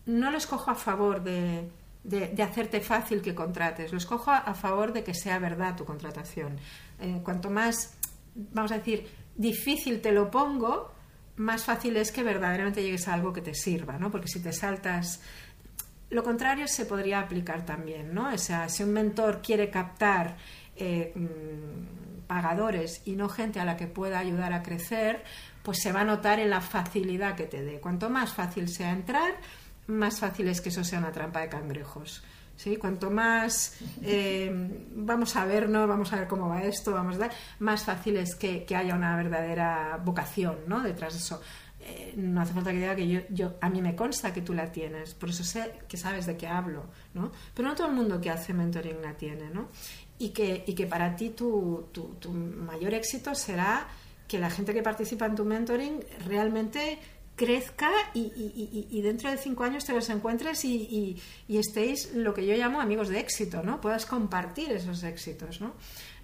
[0.09, 1.69] no lo escojo a favor de,
[2.03, 6.57] de, hacerte fácil que contrates, lo escojo a, favor de que sea verdad tu contratación.
[6.99, 7.95] Eh, cuanto más,
[8.35, 10.91] vamos a decir, difícil te lo pongo,
[11.37, 14.11] más fácil es que verdaderamente llegues a algo que te sirva, ¿no?
[14.11, 15.21] Porque si te saltas
[16.09, 18.33] lo contrario se podría aplicar también, ¿no?
[18.33, 20.37] O sea, si un mentor quiere captar
[20.75, 25.23] eh, mm, pagadores y no gente a la que pueda ayudar a crecer,
[25.61, 27.79] pues se va a notar en la facilidad que te dé.
[27.79, 29.35] Cuanto más fácil sea entrar,
[29.89, 32.23] más fácil es que eso sea una trampa de cangrejos.
[32.55, 32.75] ¿sí?
[32.75, 34.51] Cuanto más eh,
[34.95, 38.35] vamos a vernos, vamos a ver cómo va esto, vamos a dar, más fácil es
[38.35, 40.81] que, haya una verdadera vocación ¿no?
[40.81, 41.41] detrás de eso.
[41.81, 44.53] Eh, no hace falta que diga que yo, yo, a mí me consta que tú
[44.53, 46.83] la tienes, por eso sé que sabes de qué hablo,
[47.13, 47.31] ¿no?
[47.53, 49.69] Pero no todo el mundo que hace mentoring la tiene, ¿no?
[50.17, 53.87] Y que, y que para ti tu, tu, tu mayor éxito será
[54.27, 56.99] que la gente que participa en tu mentoring realmente
[57.39, 61.15] crezca y, dentro de cinco años te los encuentres y,
[61.47, 63.79] estéis lo que yo llamo amigos de éxito, ¿no?
[63.79, 65.73] Puedas compartir esos éxitos, ¿no?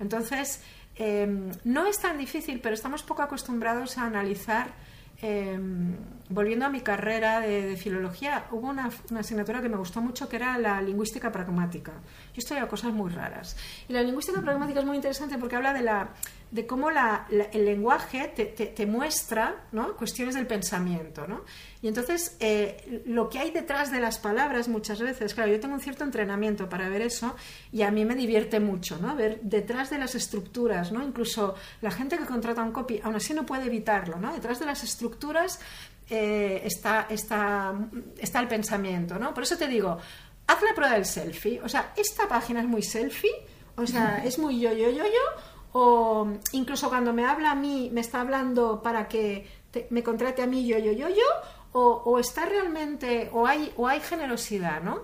[0.01, 0.61] Entonces,
[0.97, 4.73] em, no es tan difícil, pero estamos poco acostumbrados a analizar
[5.21, 5.95] Em,
[6.29, 10.57] volviendo a mi carrera de, filología, hubo una, asignatura que me gustó mucho que era
[10.57, 11.91] la lingüística pragmática.
[12.33, 13.55] Yo estudiado cosas muy raras.
[13.87, 16.09] Y la lingüística pragmática es muy interesante porque habla de, la,
[16.51, 19.95] de cómo el lenguaje te, te, muestra ¿no?
[19.95, 21.27] cuestiones del pensamiento.
[21.27, 21.41] ¿no?
[21.81, 25.75] Y entonces, eh, lo que hay detrás de las palabras muchas veces, claro, yo tengo
[25.75, 27.35] un cierto entrenamiento para ver eso
[27.71, 29.15] y a mí me divierte mucho, ¿no?
[29.15, 31.03] Ver detrás de las estructuras, ¿no?
[31.03, 34.33] Incluso la gente que contrata un copy, aún así no puede evitarlo, ¿no?
[34.33, 35.59] Detrás de las estructuras
[36.09, 37.73] eh, está, está,
[38.17, 39.33] está el pensamiento, ¿no?
[39.33, 39.97] Por eso te digo,
[40.47, 41.61] haz la prueba del selfie.
[41.61, 43.31] O sea, esta página es muy selfie,
[43.75, 45.41] o sea, es muy yo, yo, yo, yo,
[45.73, 49.47] o incluso cuando me habla a mí, me está hablando para que
[49.89, 51.23] me contrate a mí yo, yo, yo, yo,
[51.77, 55.01] o, está realmente, o hay, o hay generosidad, ¿no?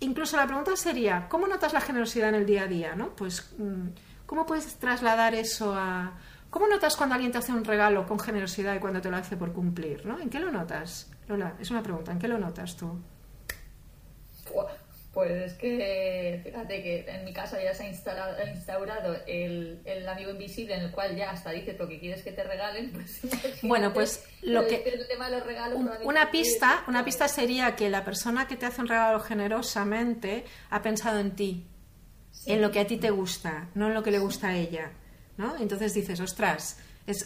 [0.00, 3.16] Incluso la pregunta sería, ¿cómo notas la generosidad en el día a día, ¿no?
[3.16, 3.88] Pues, mm,
[4.26, 6.18] ¿cómo puedes trasladar eso a...
[6.54, 9.36] ¿Cómo notas cuando alguien te hace un regalo con generosidad y cuando te lo hace
[9.36, 10.20] por cumplir, ¿no?
[10.20, 11.10] ¿En qué lo notas?
[11.26, 13.02] Lola, es una pregunta, ¿en qué lo notas tú?
[15.12, 20.76] Pues es que, fíjate que en mi casa ya se ha instaurado el, amigo invisible
[20.76, 22.92] en el cual ya hasta dice lo que quieres que te regalen.
[22.92, 24.84] Pues, bueno, pues lo que...
[26.04, 30.82] una pista, una pista sería que la persona que te hace un regalo generosamente ha
[30.82, 31.66] pensado en ti,
[32.46, 34.92] en lo que a ti te gusta, no en lo que le gusta a ella.
[35.58, 36.78] Entonces dices, ostras,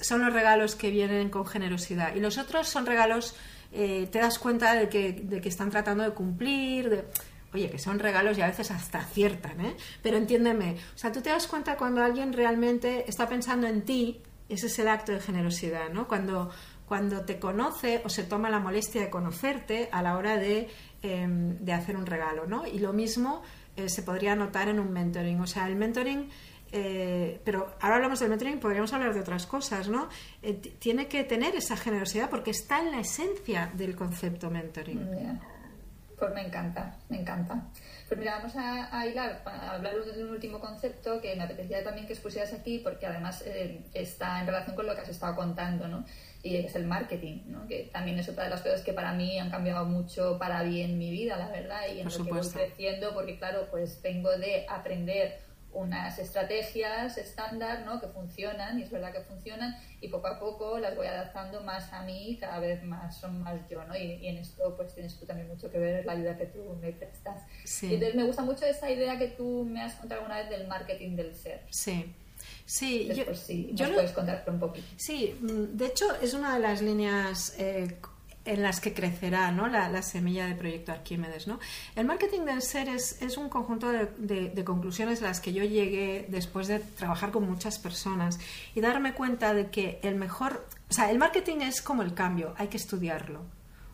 [0.02, 2.14] son los regalos que vienen con generosidad.
[2.14, 3.34] Y los otros son regalos,
[3.72, 7.04] eh, te das cuenta de que, de que están tratando de cumplir, de
[7.52, 9.76] oye, que son regalos y a veces hasta aciertan, ¿eh?
[10.02, 14.20] Pero entiéndeme, o sea, tú te das cuenta cuando alguien realmente está pensando en ti,
[14.48, 16.06] ese es el acto de generosidad, ¿no?
[16.06, 16.50] Cuando,
[16.86, 20.68] cuando te conoce o se toma la molestia de conocerte a la hora de,
[21.02, 22.66] em, de hacer un regalo, ¿no?
[22.66, 23.42] Y lo mismo
[23.76, 26.28] eh, se podría notar en un mentoring, o sea, el mentoring...
[26.72, 30.08] Eh, pero ahora hablamos del mentoring, podríamos hablar de otras cosas, ¿no?
[30.42, 35.40] Eh, tiene que tener esa generosidad porque está en la esencia del concepto mentoring.
[36.18, 37.68] Pues me encanta, me encanta.
[38.08, 42.06] Pues mira, vamos a, hilar, a hablar de un último concepto que me apetecía también
[42.06, 45.86] que expusieras aquí, porque además eh, está en relación con lo que has estado contando,
[45.86, 46.04] ¿no?
[46.42, 47.66] Y es el marketing, ¿no?
[47.68, 50.98] Que también es otra de las cosas que para mí han cambiado mucho para bien
[50.98, 54.66] mi vida, la verdad, y en lo que voy creciendo, porque claro, pues vengo de
[54.68, 58.00] aprender unas estrategias estándar ¿no?
[58.00, 61.92] que funcionan, y es verdad que funcionan, y poco a poco las voy adaptando más
[61.92, 63.96] a mí, cada vez más son más yo, ¿no?
[63.96, 66.92] Y, en esto pues tienes tú también mucho que ver la ayuda que tú me
[66.92, 67.42] prestas.
[67.82, 70.66] Y entonces me gusta mucho esa idea que tú me has contado alguna vez del
[70.66, 71.62] marketing del ser.
[71.70, 72.14] Sí.
[72.64, 74.86] Sí, yo, sí, yo puedes contar un poquito.
[74.96, 77.96] Sí, mm, de hecho es una de las líneas eh,
[78.48, 79.68] en las que crecerá ¿no?
[79.68, 81.46] la, semilla de Proyecto Arquímedes.
[81.46, 81.60] ¿no?
[81.94, 85.64] El marketing del ser es, es un conjunto de, de, conclusiones a las que yo
[85.64, 88.38] llegué después de trabajar con muchas personas
[88.74, 92.54] y darme cuenta de que el mejor, o sea, el marketing es como el cambio,
[92.56, 93.42] hay que estudiarlo.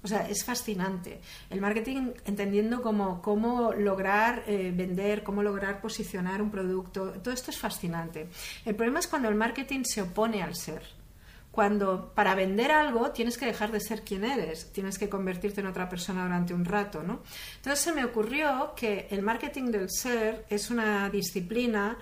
[0.04, 1.20] O sea, es fascinante.
[1.48, 7.50] El marketing entendiendo cómo, cómo lograr eh, vender, cómo lograr posicionar un producto, todo esto
[7.50, 8.28] es fascinante.
[8.66, 10.82] El problema es cuando el marketing se opone al ser
[11.54, 15.68] cuando para vender algo tienes que dejar de ser quien eres, tienes que convertirte en
[15.68, 17.22] otra persona durante un rato, ¿no?
[17.56, 21.96] Entonces se me ocurrió que el marketing del ser es una disciplina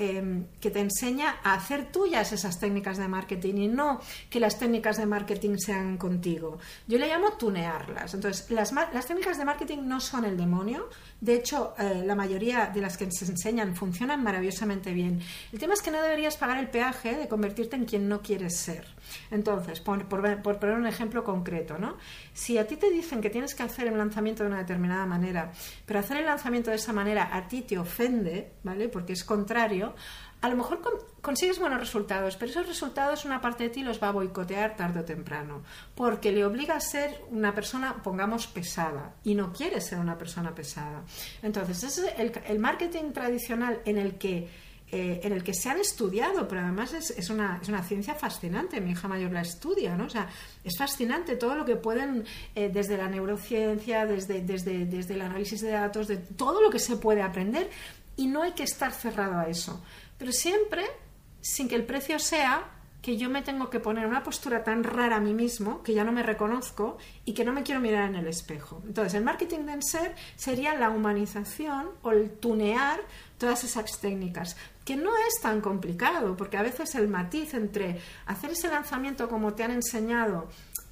[0.00, 4.00] Em, que te enseña a hacer tuyas esas técnicas de marketing y no
[4.30, 6.58] que las técnicas de marketing sean contigo.
[6.86, 8.14] Yo le llamo tunearlas.
[8.14, 8.72] Entonces, las,
[9.08, 10.88] técnicas de marketing no son el demonio.
[11.20, 15.20] De hecho, eh, la mayoría de las que se enseñan funcionan maravillosamente bien.
[15.52, 18.56] El tema es que no deberías pagar el peaje de convertirte en quien no quieres
[18.56, 18.86] ser.
[19.30, 21.96] Entonces, por, por, poner un ejemplo concreto, ¿no?
[22.32, 25.52] Si a ti te dicen que tienes que hacer el lanzamiento de una determinada manera,
[25.86, 28.88] pero hacer el lanzamiento de esa manera a ti te ofende, ¿vale?
[28.88, 29.94] Porque es contrario,
[30.40, 30.80] a lo mejor
[31.20, 35.00] consigues buenos resultados, pero esos resultados una parte de ti los va a boicotear tarde
[35.00, 35.62] o temprano,
[35.94, 40.54] porque le obliga a ser una persona, pongamos, pesada, y no quiere ser una persona
[40.54, 41.02] pesada.
[41.42, 44.48] Entonces, ese es el marketing tradicional en el que
[44.90, 48.80] eh, en el que se han estudiado, pero además es, una, es, una, ciencia fascinante.
[48.80, 50.06] Mi hija mayor la estudia, ¿no?
[50.06, 50.28] O sea,
[50.64, 52.24] es fascinante todo lo que pueden,
[52.54, 56.78] eh, desde la neurociencia, desde, desde, desde el análisis de datos, de todo lo que
[56.78, 57.70] se puede aprender,
[58.16, 59.82] y no hay que estar cerrado a eso.
[60.16, 60.84] Pero siempre
[61.40, 62.72] sin que el precio sea
[63.02, 66.04] que yo me tengo que poner una postura tan rara a mí mismo que ya
[66.04, 68.82] no me reconozco y que no me quiero mirar en el espejo.
[68.86, 73.00] Entonces, el marketing de ser sería la humanización o el tunear
[73.38, 78.50] todas esas técnicas, que no es tan complicado, porque a veces el matiz entre hacer
[78.50, 80.48] ese lanzamiento como te han enseñado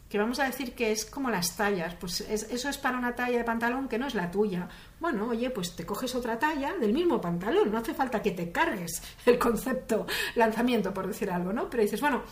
[0.08, 3.38] que vamos a decir que es como las tallas, pues eso es para una talla
[3.38, 4.68] de pantalón que no es la tuya.
[5.00, 8.52] Bueno, oye, pues te coges otra talla del mismo pantalón, no hace falta que te
[8.52, 11.68] cargues el concepto lanzamiento, por decir algo, ¿no?
[11.68, 12.22] Pero dices, bueno,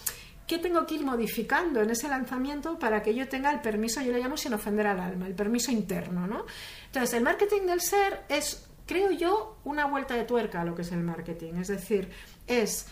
[0.46, 4.12] ¿qué tengo que ir modificando en ese lanzamiento para que yo tenga el permiso, yo
[4.12, 6.46] le llamo sin ofender al alma, el permiso interno, ¿no?
[6.86, 10.82] Entonces, el marketing del ser es, creo yo, una vuelta de tuerca a lo que
[10.82, 12.10] es el marketing, es decir,
[12.46, 12.86] es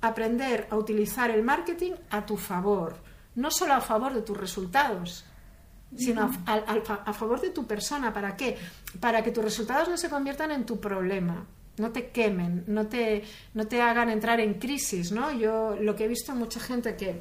[0.00, 5.24] aprender a utilizar el marketing a tu favor no solo a favor de tus resultados,
[5.96, 8.12] sino a, favor de tu persona.
[8.12, 8.56] ¿Para qué?
[8.98, 13.22] Para que tus resultados no se conviertan en tu problema, no te quemen, no te,
[13.54, 15.12] no te hagan entrar en crisis.
[15.12, 15.32] ¿no?
[15.32, 17.20] Yo lo que he visto mucha gente que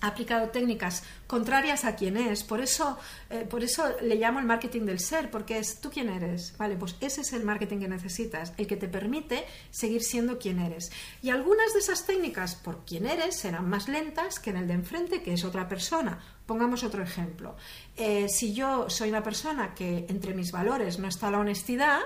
[0.00, 2.44] ha aplicado técnicas contrarias a quien es.
[2.44, 2.98] Por eso,
[3.30, 6.54] eh, por eso le llamo el marketing del ser, porque es tú quién eres.
[6.56, 10.58] Vale, pues ese es el marketing que necesitas, el que te permite seguir siendo quien
[10.58, 10.90] eres.
[11.22, 14.74] Y algunas de esas técnicas, por quien eres, serán más lentas que en el de
[14.74, 16.18] enfrente, que es otra persona.
[16.46, 17.56] Pongamos otro ejemplo.
[17.96, 22.00] Eh, si yo soy una persona que entre mis valores no está la honestidad,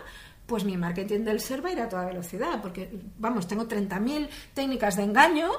[0.46, 4.28] pues mi marketing del ser va a ir a toda velocidad, porque, vamos, tengo 30.000
[4.54, 5.50] técnicas de engaño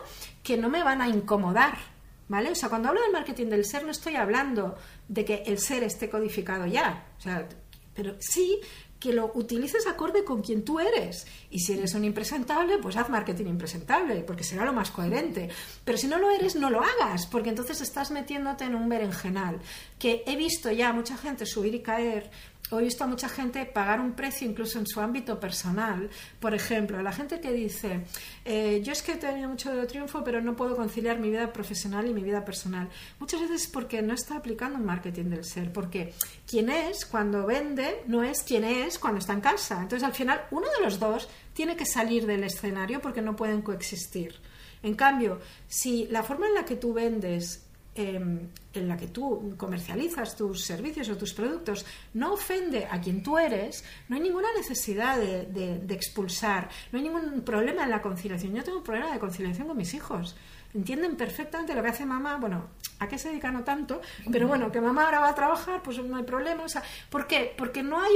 [0.44, 1.93] que no me van a incomodar
[2.28, 2.52] ¿Vale?
[2.52, 4.76] O sea, cuando hablo del marketing del ser no estoy hablando
[5.08, 7.48] de que el ser esté codificado ya, o sea,
[7.94, 8.60] pero sí
[9.04, 11.28] que lo utilices acorde con quien tú eres.
[11.50, 15.50] Y si eres un impresentable, pues haz marketing impresentable, porque será lo más coherente.
[15.84, 19.60] Pero si no lo eres, no lo hagas, porque entonces estás metiéndote en un berenjenal.
[20.00, 22.32] Que he visto ya mucha gente subir y caer
[22.80, 26.10] he visto a mucha gente pagar un precio incluso en su ámbito personal.
[26.40, 28.06] Por ejemplo, la gente que dice,
[28.46, 31.52] eh, yo es que he tenido mucho de triunfo, pero no puedo conciliar mi vida
[31.52, 32.90] profesional y mi vida personal.
[33.20, 36.14] Muchas veces porque no está aplicando un marketing del ser, porque
[36.48, 39.82] quien es cuando vende no es quien es cuando está en casa.
[39.82, 43.62] Entonces, al final, uno de los dos tiene que salir del escenario porque no pueden
[43.62, 44.36] coexistir.
[44.82, 47.66] En cambio, si la forma en la que tú vendes
[47.96, 53.38] en la que tú comercializas tus servicios o tus productos no ofende a quien tú
[53.38, 58.54] eres, no hay ninguna necesidad de, expulsar, no hay ningún problema en la conciliación.
[58.56, 60.36] Yo tengo un problema de conciliación con mis hijos.
[60.74, 62.70] Entienden perfectamente lo que hace mamá, bueno,
[63.00, 64.02] ¿a qué se dedica no tanto?
[64.32, 66.64] Pero bueno, que mamá ahora va a trabajar, pues no hay problema.
[66.64, 67.54] O sea, ¿Por qué?
[67.56, 68.14] Porque no hay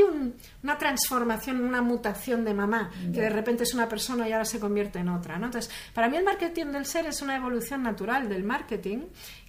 [0.64, 4.60] una transformación, una mutación de mamá, que de repente es una persona y ahora se
[4.60, 5.38] convierte en otra.
[5.38, 5.46] ¿no?
[5.46, 9.00] Entonces, para mí el marketing del ser es una evolución natural del marketing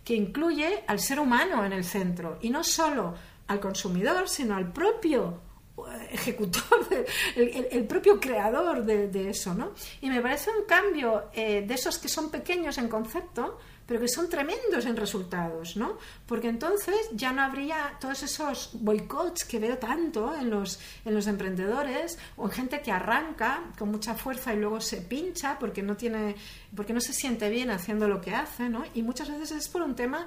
[0.04, 3.14] que incluye al ser humano en el centro y no solo
[3.46, 5.47] al consumidor, sino al propio
[6.10, 6.86] ejecutor,
[7.36, 9.72] el, propio creador de, eso, ¿no?
[10.00, 13.58] Y me parece un cambio eh, de esos que son pequeños en concepto,
[13.88, 15.96] pero que son tremendos en resultados, ¿no?
[16.26, 21.26] Porque entonces ya no habría todos esos boicots que veo tanto en los, en los
[21.26, 25.96] emprendedores o en gente que arranca con mucha fuerza y luego se pincha porque no
[25.96, 26.36] tiene,
[26.76, 28.84] porque no se siente bien haciendo lo que hace, ¿no?
[28.92, 30.26] Y muchas veces es por un tema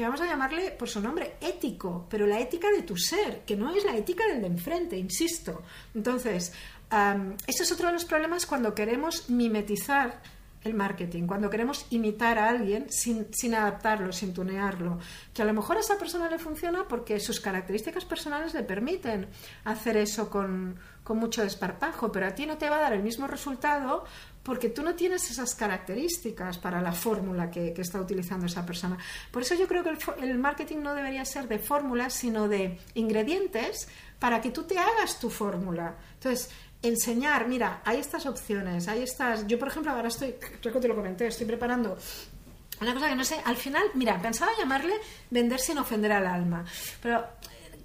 [0.00, 3.54] que vamos a llamarle por su nombre ético, pero la ética de tu ser, que
[3.54, 5.62] no es la ética del de enfrente, insisto.
[5.94, 6.54] Entonces,
[7.46, 10.22] ese es otro de los problemas cuando queremos mimetizar
[10.62, 14.98] el marketing, cuando queremos imitar a alguien sin, adaptarlo, sin tunearlo,
[15.34, 19.28] que a lo mejor a esa persona le funciona porque sus características personales le permiten
[19.64, 20.78] hacer eso con,
[21.10, 24.04] mucho desparpajo, pero a ti no te va a dar el mismo resultado
[24.42, 28.98] porque tú no tienes esas características para la fórmula que, está utilizando esa persona.
[29.30, 29.90] Por eso yo creo que
[30.22, 33.88] el, marketing no debería ser de fórmulas, sino de ingredientes
[34.18, 35.96] para que tú te hagas tu fórmula.
[36.14, 36.50] Entonces,
[36.82, 39.46] enseñar, mira, hay estas opciones, hay estas...
[39.46, 41.96] Yo, por ejemplo, ahora estoy, creo que te lo comenté, estoy preparando
[42.80, 44.94] una cosa que no sé, al final, mira, pensaba llamarle
[45.28, 46.64] vender sin ofender al alma,
[47.02, 47.26] pero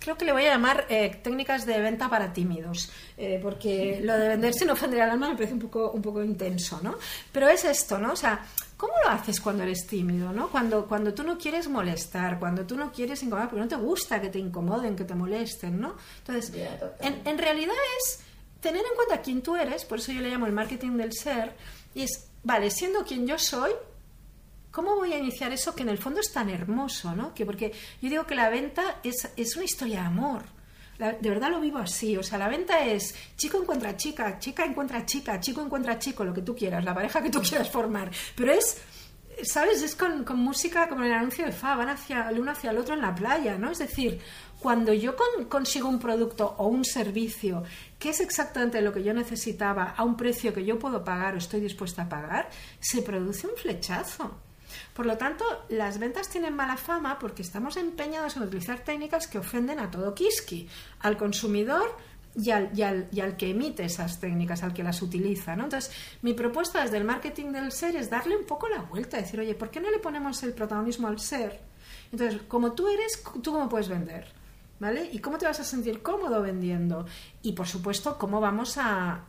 [0.06, 4.14] creo que le voy a llamar eh, técnicas de venta para tímidos, eh, porque lo
[4.14, 6.96] de vender sin ofender al alma me parece un poco, un poco intenso, ¿no?
[7.32, 8.14] Pero es esto, ¿no?
[8.14, 8.46] O sea,
[8.78, 10.50] ¿cómo lo haces cuando eres tímido, ¿no?
[10.50, 14.22] Cuando, cuando tú no quieres molestar, cuando tú no quieres incomodar, porque no te gusta
[14.22, 15.96] que te incomoden, que te molesten, ¿no?
[16.20, 16.54] Entonces,
[17.02, 18.20] en, en realidad es
[18.62, 21.56] tener en cuenta quién tú eres, por eso yo le llamo el marketing del ser,
[21.96, 23.72] Y es, vale, siendo quien yo soy,
[24.76, 27.34] ¿cómo voy a iniciar eso que en el fondo es tan hermoso, ¿no?
[27.34, 27.72] Que porque
[28.02, 30.44] yo digo que la venta es, es una historia de amor.
[31.00, 32.18] de verdad lo vivo así.
[32.18, 36.34] O sea, la venta es chico encuentra chica, chica encuentra chica, chico encuentra chico, lo
[36.34, 38.12] que tú quieras, la pareja que tú quieras formar.
[38.36, 38.82] Pero es
[39.44, 39.82] ¿sabes?
[39.82, 42.78] Es con, música como en el anuncio de Fa, van hacia el uno hacia el
[42.78, 43.72] otro en la playa, ¿no?
[43.72, 44.20] Es decir,
[44.60, 45.16] cuando yo
[45.48, 47.64] consigo un producto o un servicio
[47.98, 51.38] que es exactamente lo que yo necesitaba a un precio que yo puedo pagar o
[51.38, 52.50] estoy dispuesta a pagar,
[52.80, 54.45] se produce un flechazo.
[54.94, 59.38] Por lo tanto, las ventas tienen mala fama porque estamos empeñados en utilizar técnicas que
[59.38, 60.68] ofenden a todo Kiski,
[61.00, 61.96] al consumidor,
[62.36, 65.56] y al, que emite esas técnicas, al que las utiliza.
[65.56, 65.66] ¿no?
[65.66, 69.40] Entonces, mi propuesta desde el marketing del ser es darle un poco la vuelta, decir,
[69.40, 71.62] oye, ¿por qué no le ponemos el protagonismo al ser?
[72.12, 74.28] Entonces, como tú eres, ¿tú cómo puedes vender?
[74.78, 75.10] ¿Vale?
[75.14, 77.06] ¿Y cómo te vas a sentir cómodo vendiendo?
[77.42, 79.28] Y por supuesto, cómo vamos a,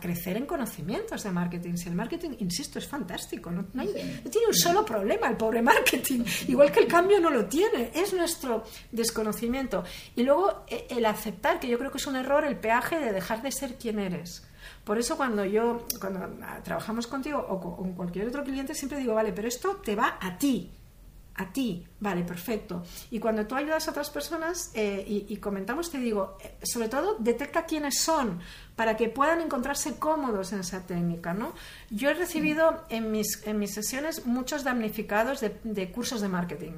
[0.00, 1.74] crecer en conocimientos de marketing.
[1.74, 6.72] Si el marketing, insisto, es fantástico, no, tiene un solo problema el pobre marketing, igual
[6.72, 9.84] que el cambio no lo tiene, es nuestro desconocimiento.
[10.16, 13.12] Y luego e, el aceptar, que yo creo que es un error, el peaje de
[13.12, 14.48] dejar de ser quien eres.
[14.84, 16.30] Por eso cuando yo, cuando
[16.64, 20.38] trabajamos contigo o con cualquier otro cliente, siempre digo, vale, pero esto te va a
[20.38, 20.77] ti,
[21.38, 22.82] a ti, vale, perfecto.
[23.12, 27.14] Y cuando tú ayudas a otras personas eh, y, comentamos, te digo, eh, sobre todo
[27.20, 28.40] detecta quiénes son
[28.74, 31.54] para que puedan encontrarse cómodos en esa técnica, ¿no?
[31.90, 36.72] Yo he recibido en mis, en mis sesiones muchos damnificados de, cursos de marketing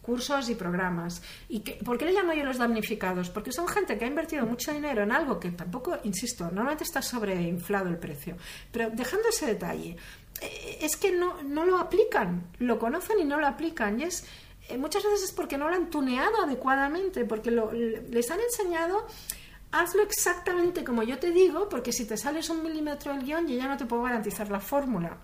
[0.00, 1.20] cursos y programas.
[1.50, 3.28] ¿Y por qué le llamo yo los damnificados?
[3.28, 7.02] Porque son gente que ha invertido mucho dinero en algo que tampoco, insisto, normalmente está
[7.02, 8.38] sobreinflado el precio.
[8.72, 9.98] Pero dejando ese detalle,
[10.40, 14.00] es que no, no lo aplican, lo conocen y no lo aplican.
[14.00, 14.24] Y es,
[14.68, 19.06] eh, muchas veces es porque no lo han tuneado adecuadamente, porque les han enseñado
[19.70, 23.56] hazlo exactamente como yo te digo, porque si te sales un milímetro del guion, yo
[23.56, 25.18] ya no te puedo garantizar la fórmula.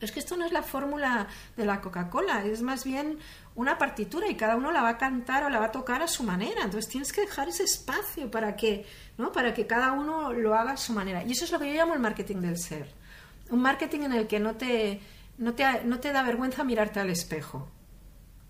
[0.00, 1.26] Es que esto no es la fórmula
[1.56, 3.18] de la Coca-Cola, es más bien
[3.54, 6.08] una partitura y cada uno la va a cantar o la va a tocar a
[6.08, 6.64] su manera.
[6.64, 8.84] Entonces tienes que dejar ese espacio para que,
[9.16, 9.32] ¿no?
[9.32, 11.24] para que cada uno lo haga a su manera.
[11.24, 13.05] Y eso es lo que yo llamo el marketing del ser
[13.50, 15.00] un marketing en el que no te,
[15.38, 17.68] no te, no te da vergüenza mirarte al espejo.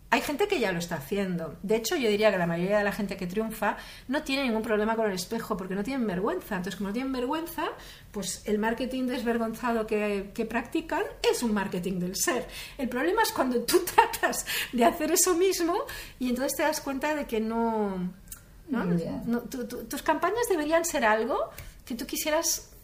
[0.09, 1.57] Hay gente que ya lo está haciendo.
[1.63, 3.77] De hecho, yo diría que la mayoría de la gente que triunfa
[4.07, 6.57] no tiene ningún problema con el espejo porque no tienen vergüenza.
[6.57, 7.65] Entonces, como no tienen vergüenza,
[8.13, 12.47] pues el marketing desvergonzado que, que practican es un marketing del ser.
[12.79, 15.75] El problema es cuando tú tratas de hacer eso mismo
[16.21, 18.13] y entonces te das cuenta de que no...
[19.89, 21.51] tus campañas deberían ser algo
[21.85, 22.76] que tú quisieras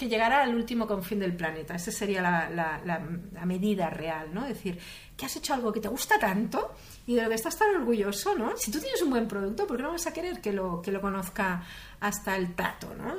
[0.00, 1.74] que llegara al último confín del planeta.
[1.74, 4.46] Esa sería la, medida real, ¿no?
[4.46, 4.78] Es decir,
[5.14, 6.74] que has hecho algo que te gusta tanto
[7.06, 8.56] y de lo que estás tan orgulloso, ¿no?
[8.56, 10.90] Si tú tienes un buen producto, ¿por qué no vas a querer que lo, que
[10.90, 11.62] lo conozca
[12.00, 13.14] hasta el tato, ¿no?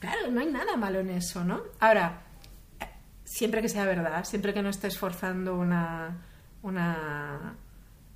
[0.00, 1.62] claro, no hay nada malo en eso, ¿no?
[1.78, 2.22] Ahora,
[3.22, 6.16] siempre que sea verdad, siempre que no estés forzando una,
[6.62, 7.54] una,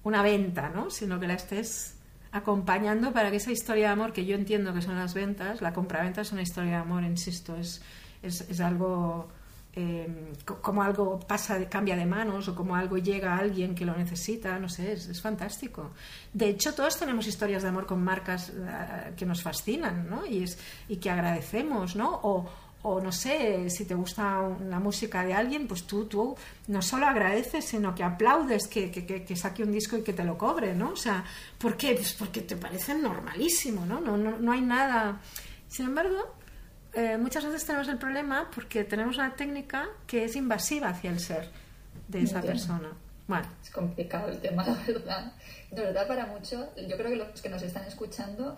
[0.03, 0.91] una venta, ¿no?
[0.91, 2.02] Sino que la estés
[2.33, 5.73] acompañando para que esa historia de amor que yo entiendo que son las ventas, la
[5.73, 7.83] compraventa es una historia de amor, insisto, es,
[8.23, 9.29] es, algo
[9.75, 13.95] eh, como algo pasa, cambia de manos o como algo llega a alguien que lo
[13.95, 15.93] necesita, no sé, es, fantástico.
[16.33, 20.25] De hecho, todos tenemos historias de amor con marcas eh, que nos fascinan, ¿no?
[20.25, 20.59] Y, es,
[20.89, 22.19] y que agradecemos, ¿no?
[22.83, 27.07] O no sé, si te gusta la música de alguien, pues tú, tú no solo
[27.07, 30.91] agradeces, sino que aplaudes que, que, saque un disco y que te lo cobre, ¿no?
[30.91, 31.25] O sea,
[31.59, 31.95] ¿por qué?
[31.95, 34.01] Pues porque te parece normalísimo, ¿no?
[34.01, 35.21] No, no, no hay nada.
[35.69, 36.35] Sin embargo,
[36.95, 41.21] eh, muchas veces tenemos el problema porque tenemos una técnica que es invasiva hacia el
[41.21, 41.51] ser
[42.09, 42.93] de esa persona.
[43.29, 43.47] Bueno.
[43.63, 45.33] Es complicado el tema, la verdad.
[45.71, 48.57] De verdad, para mucho, yo creo que los que nos están escuchando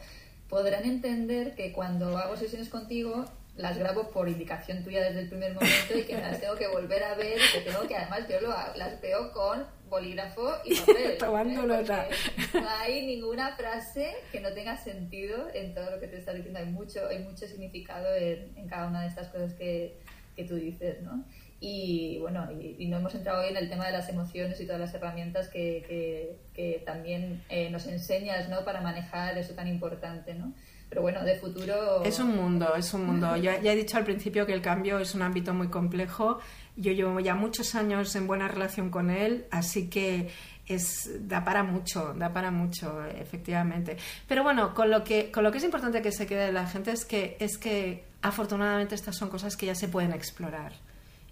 [0.48, 3.26] podrán entender que cuando hago sesiones contigo
[3.56, 7.04] las grabo por indicación tuya desde el primer momento y que las tengo que volver
[7.04, 10.96] a ver y que tengo que además yo lo, las veo con bolígrafo y papel.
[10.96, 11.18] ¿eh?
[12.54, 16.58] No hay ninguna frase que no tenga sentido en todo lo que te está diciendo.
[16.58, 19.98] Hay mucho, hay mucho significado en, cada una de estas cosas que,
[20.34, 21.24] que tú dices, ¿no?
[21.60, 24.80] Y bueno, y, no hemos entrado hoy en el tema de las emociones y todas
[24.80, 28.64] las herramientas que, que, también eh, nos enseñas, ¿no?
[28.64, 30.52] Para manejar eso tan importante, ¿no?
[30.94, 32.04] Pero bueno, de futuro...
[32.04, 33.34] Es un mundo, es un mundo.
[33.34, 36.38] Ya, ya he dicho al principio que el cambio es un ámbito muy complejo.
[36.76, 40.30] Yo llevo ya muchos años en buena relación con él, así que
[40.68, 43.96] es, da para mucho, da para mucho, efectivamente.
[44.28, 46.92] Pero bueno, con lo que, con lo que es importante que se quede la gente
[46.92, 50.74] es que, es que afortunadamente estas son cosas que ya se pueden explorar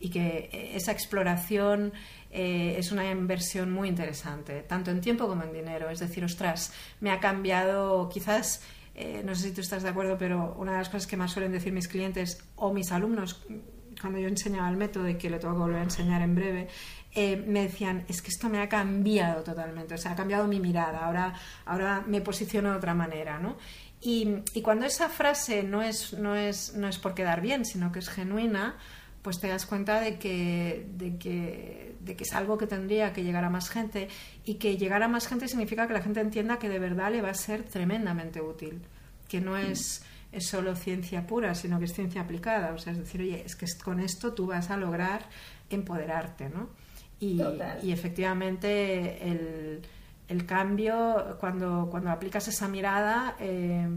[0.00, 1.92] y que esa exploración
[2.32, 5.88] eh, es una inversión muy interesante, tanto en tiempo como en dinero.
[5.88, 8.60] Es decir, ostras, me ha cambiado quizás
[8.94, 11.32] eh, no sé si tú estás de acuerdo, pero una de las cosas que más
[11.32, 13.44] suelen decir mis clientes o mis alumnos
[14.00, 16.68] cuando yo enseñaba el método y que lo tengo que volver a enseñar en breve,
[17.14, 20.60] eh, me decían, es que esto me ha cambiado totalmente, o sea, ha cambiado mi
[20.60, 21.34] mirada, ahora,
[21.66, 23.56] ahora me posiciono de otra manera, ¿no?
[24.00, 27.92] Y, y cuando esa frase no es, no, es, no es por quedar bien, sino
[27.92, 28.76] que es genuina,
[29.22, 33.22] pues te das cuenta de que, de que, de que es algo que tendría que
[33.22, 34.08] llegar a más gente
[34.44, 37.22] y que llegar a más gente significa que la gente entienda que de verdad le
[37.22, 38.82] va a ser tremendamente útil,
[39.28, 42.72] que no es, es solo ciencia pura, sino que es ciencia aplicada.
[42.72, 45.28] O sea, es decir, oye, es que con esto tú vas a lograr
[45.70, 46.70] empoderarte, ¿no?
[47.20, 47.40] Y,
[47.84, 49.82] y efectivamente el,
[50.26, 53.88] el, cambio, cuando, cuando aplicas esa mirada, eh,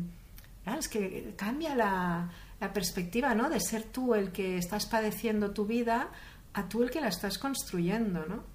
[0.78, 2.30] es que cambia la,
[2.66, 3.50] la perspectiva, ¿no?
[3.50, 6.10] De ser tú el que estás padeciendo tu vida
[6.54, 8.55] a tú el que la estás construyendo, ¿no?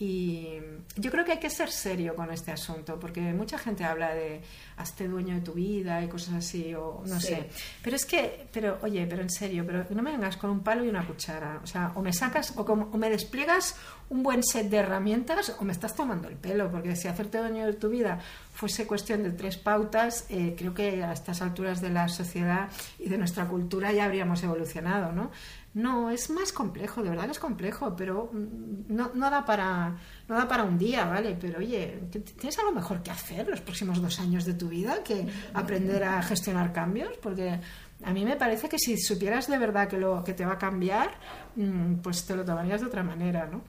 [0.00, 0.60] Y
[0.94, 4.40] yo creo que hay que ser serio con este asunto, porque mucha gente habla de
[4.76, 7.48] hazte dueño de tu vida y cosas así, o no sé.
[7.82, 10.84] Pero es que, pero oye, pero en serio, pero no me vengas con un palo
[10.84, 11.60] y una cuchara.
[11.64, 13.74] O sea, o me sacas, o, como, o me despliegas
[14.08, 17.66] un buen set de herramientas, o me estás tomando el pelo, porque si hacerte dueño
[17.66, 18.20] de tu vida
[18.54, 22.68] fuese cuestión de tres pautas, eh, creo que a estas alturas de la sociedad
[23.00, 25.32] y de nuestra cultura ya habríamos evolucionado, ¿no?
[25.78, 29.96] No, es más complejo, de verdad que es complejo, pero mm, no, no, da para,
[30.26, 31.36] no da para un día, ¿vale?
[31.40, 35.24] Pero oye, tienes algo mejor que hacer los próximos dos años de tu vida que
[35.54, 37.60] aprender a gestionar cambios, porque
[38.02, 40.58] a mí me parece que si supieras de verdad que, lo, que te va a
[40.58, 41.10] cambiar,
[41.54, 43.62] mm, pues te lo tomarías de otra manera, ¿no?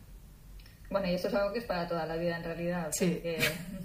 [0.90, 2.90] Bueno, y eso es algo que es para toda la vida en realidad.
[2.92, 3.22] Sí.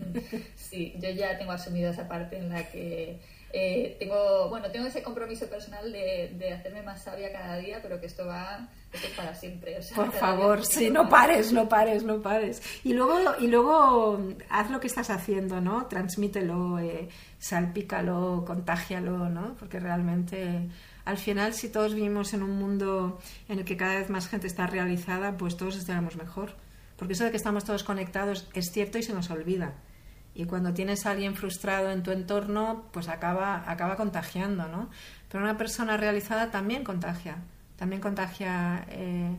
[0.57, 3.21] sí, yo ya tengo asumido esa parte en la que
[3.57, 8.07] eh, tengo, bueno, tengo ese compromiso personal de, hacerme más sabia cada día, pero que
[8.07, 9.79] esto va esto es para siempre.
[9.95, 12.61] Por favor, sí, no pares, no pares, no pares.
[12.83, 14.19] Y luego, y luego
[14.51, 15.87] haz lo que estás haciendo, ¿no?
[15.87, 19.55] Transmítelo, eh, salpícalo, contágialo, ¿no?
[19.57, 20.69] Porque realmente
[21.05, 24.49] al final si todos vivimos en un mundo en el que cada vez más gente
[24.49, 26.57] está realizada, pues todos estaremos mejor.
[26.97, 29.75] Porque eso de que estamos todos conectados es cierto y se nos olvida.
[30.35, 34.91] Y cuando tienes a alguien frustrado en tu entorno, pues acaba, acaba contagiando, ¿no?
[35.29, 37.39] Pero una persona realizada también contagia,
[37.77, 39.37] también contagia eh,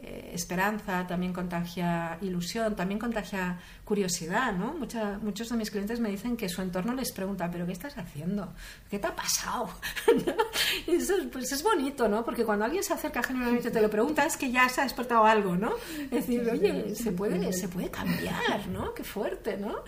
[0.00, 4.74] eh, esperanza, también contagia ilusión, también contagia curiosidad, ¿no?
[5.20, 8.54] muchos de mis clientes me dicen que su entorno les pregunta, ¿pero qué estás haciendo?
[8.88, 9.70] ¿Qué te ha pasado?
[10.86, 12.24] y eso pues es bonito, ¿no?
[12.24, 15.24] Porque cuando alguien se acerca genuinamente te lo pregunta es que ya se ha despertado
[15.24, 15.72] algo, ¿no?
[16.04, 18.94] Es decir, oye, se puede, se puede cambiar, ¿no?
[18.94, 19.82] Qué fuerte, ¿no?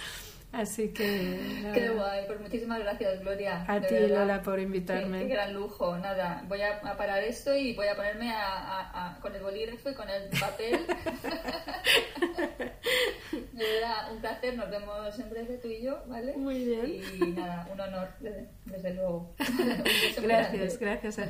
[0.53, 1.71] Así que.
[1.73, 3.65] Qué guay, pues muchísimas gracias, Gloria.
[3.69, 5.21] A ti, Lola, por invitarme.
[5.21, 5.97] Qué, gran lujo.
[5.99, 10.11] Nada, voy a, parar esto y voy a ponerme a, con el bolígrafo y con
[10.11, 10.87] el papel.
[13.53, 14.57] de verdad, un placer.
[14.57, 16.37] Nos vemos en breve tú y yo, ¿vale?
[16.37, 17.01] Muy bien.
[17.21, 18.09] Y nada, un honor,
[18.65, 19.33] desde, luego.
[20.23, 21.29] gracias, gracias a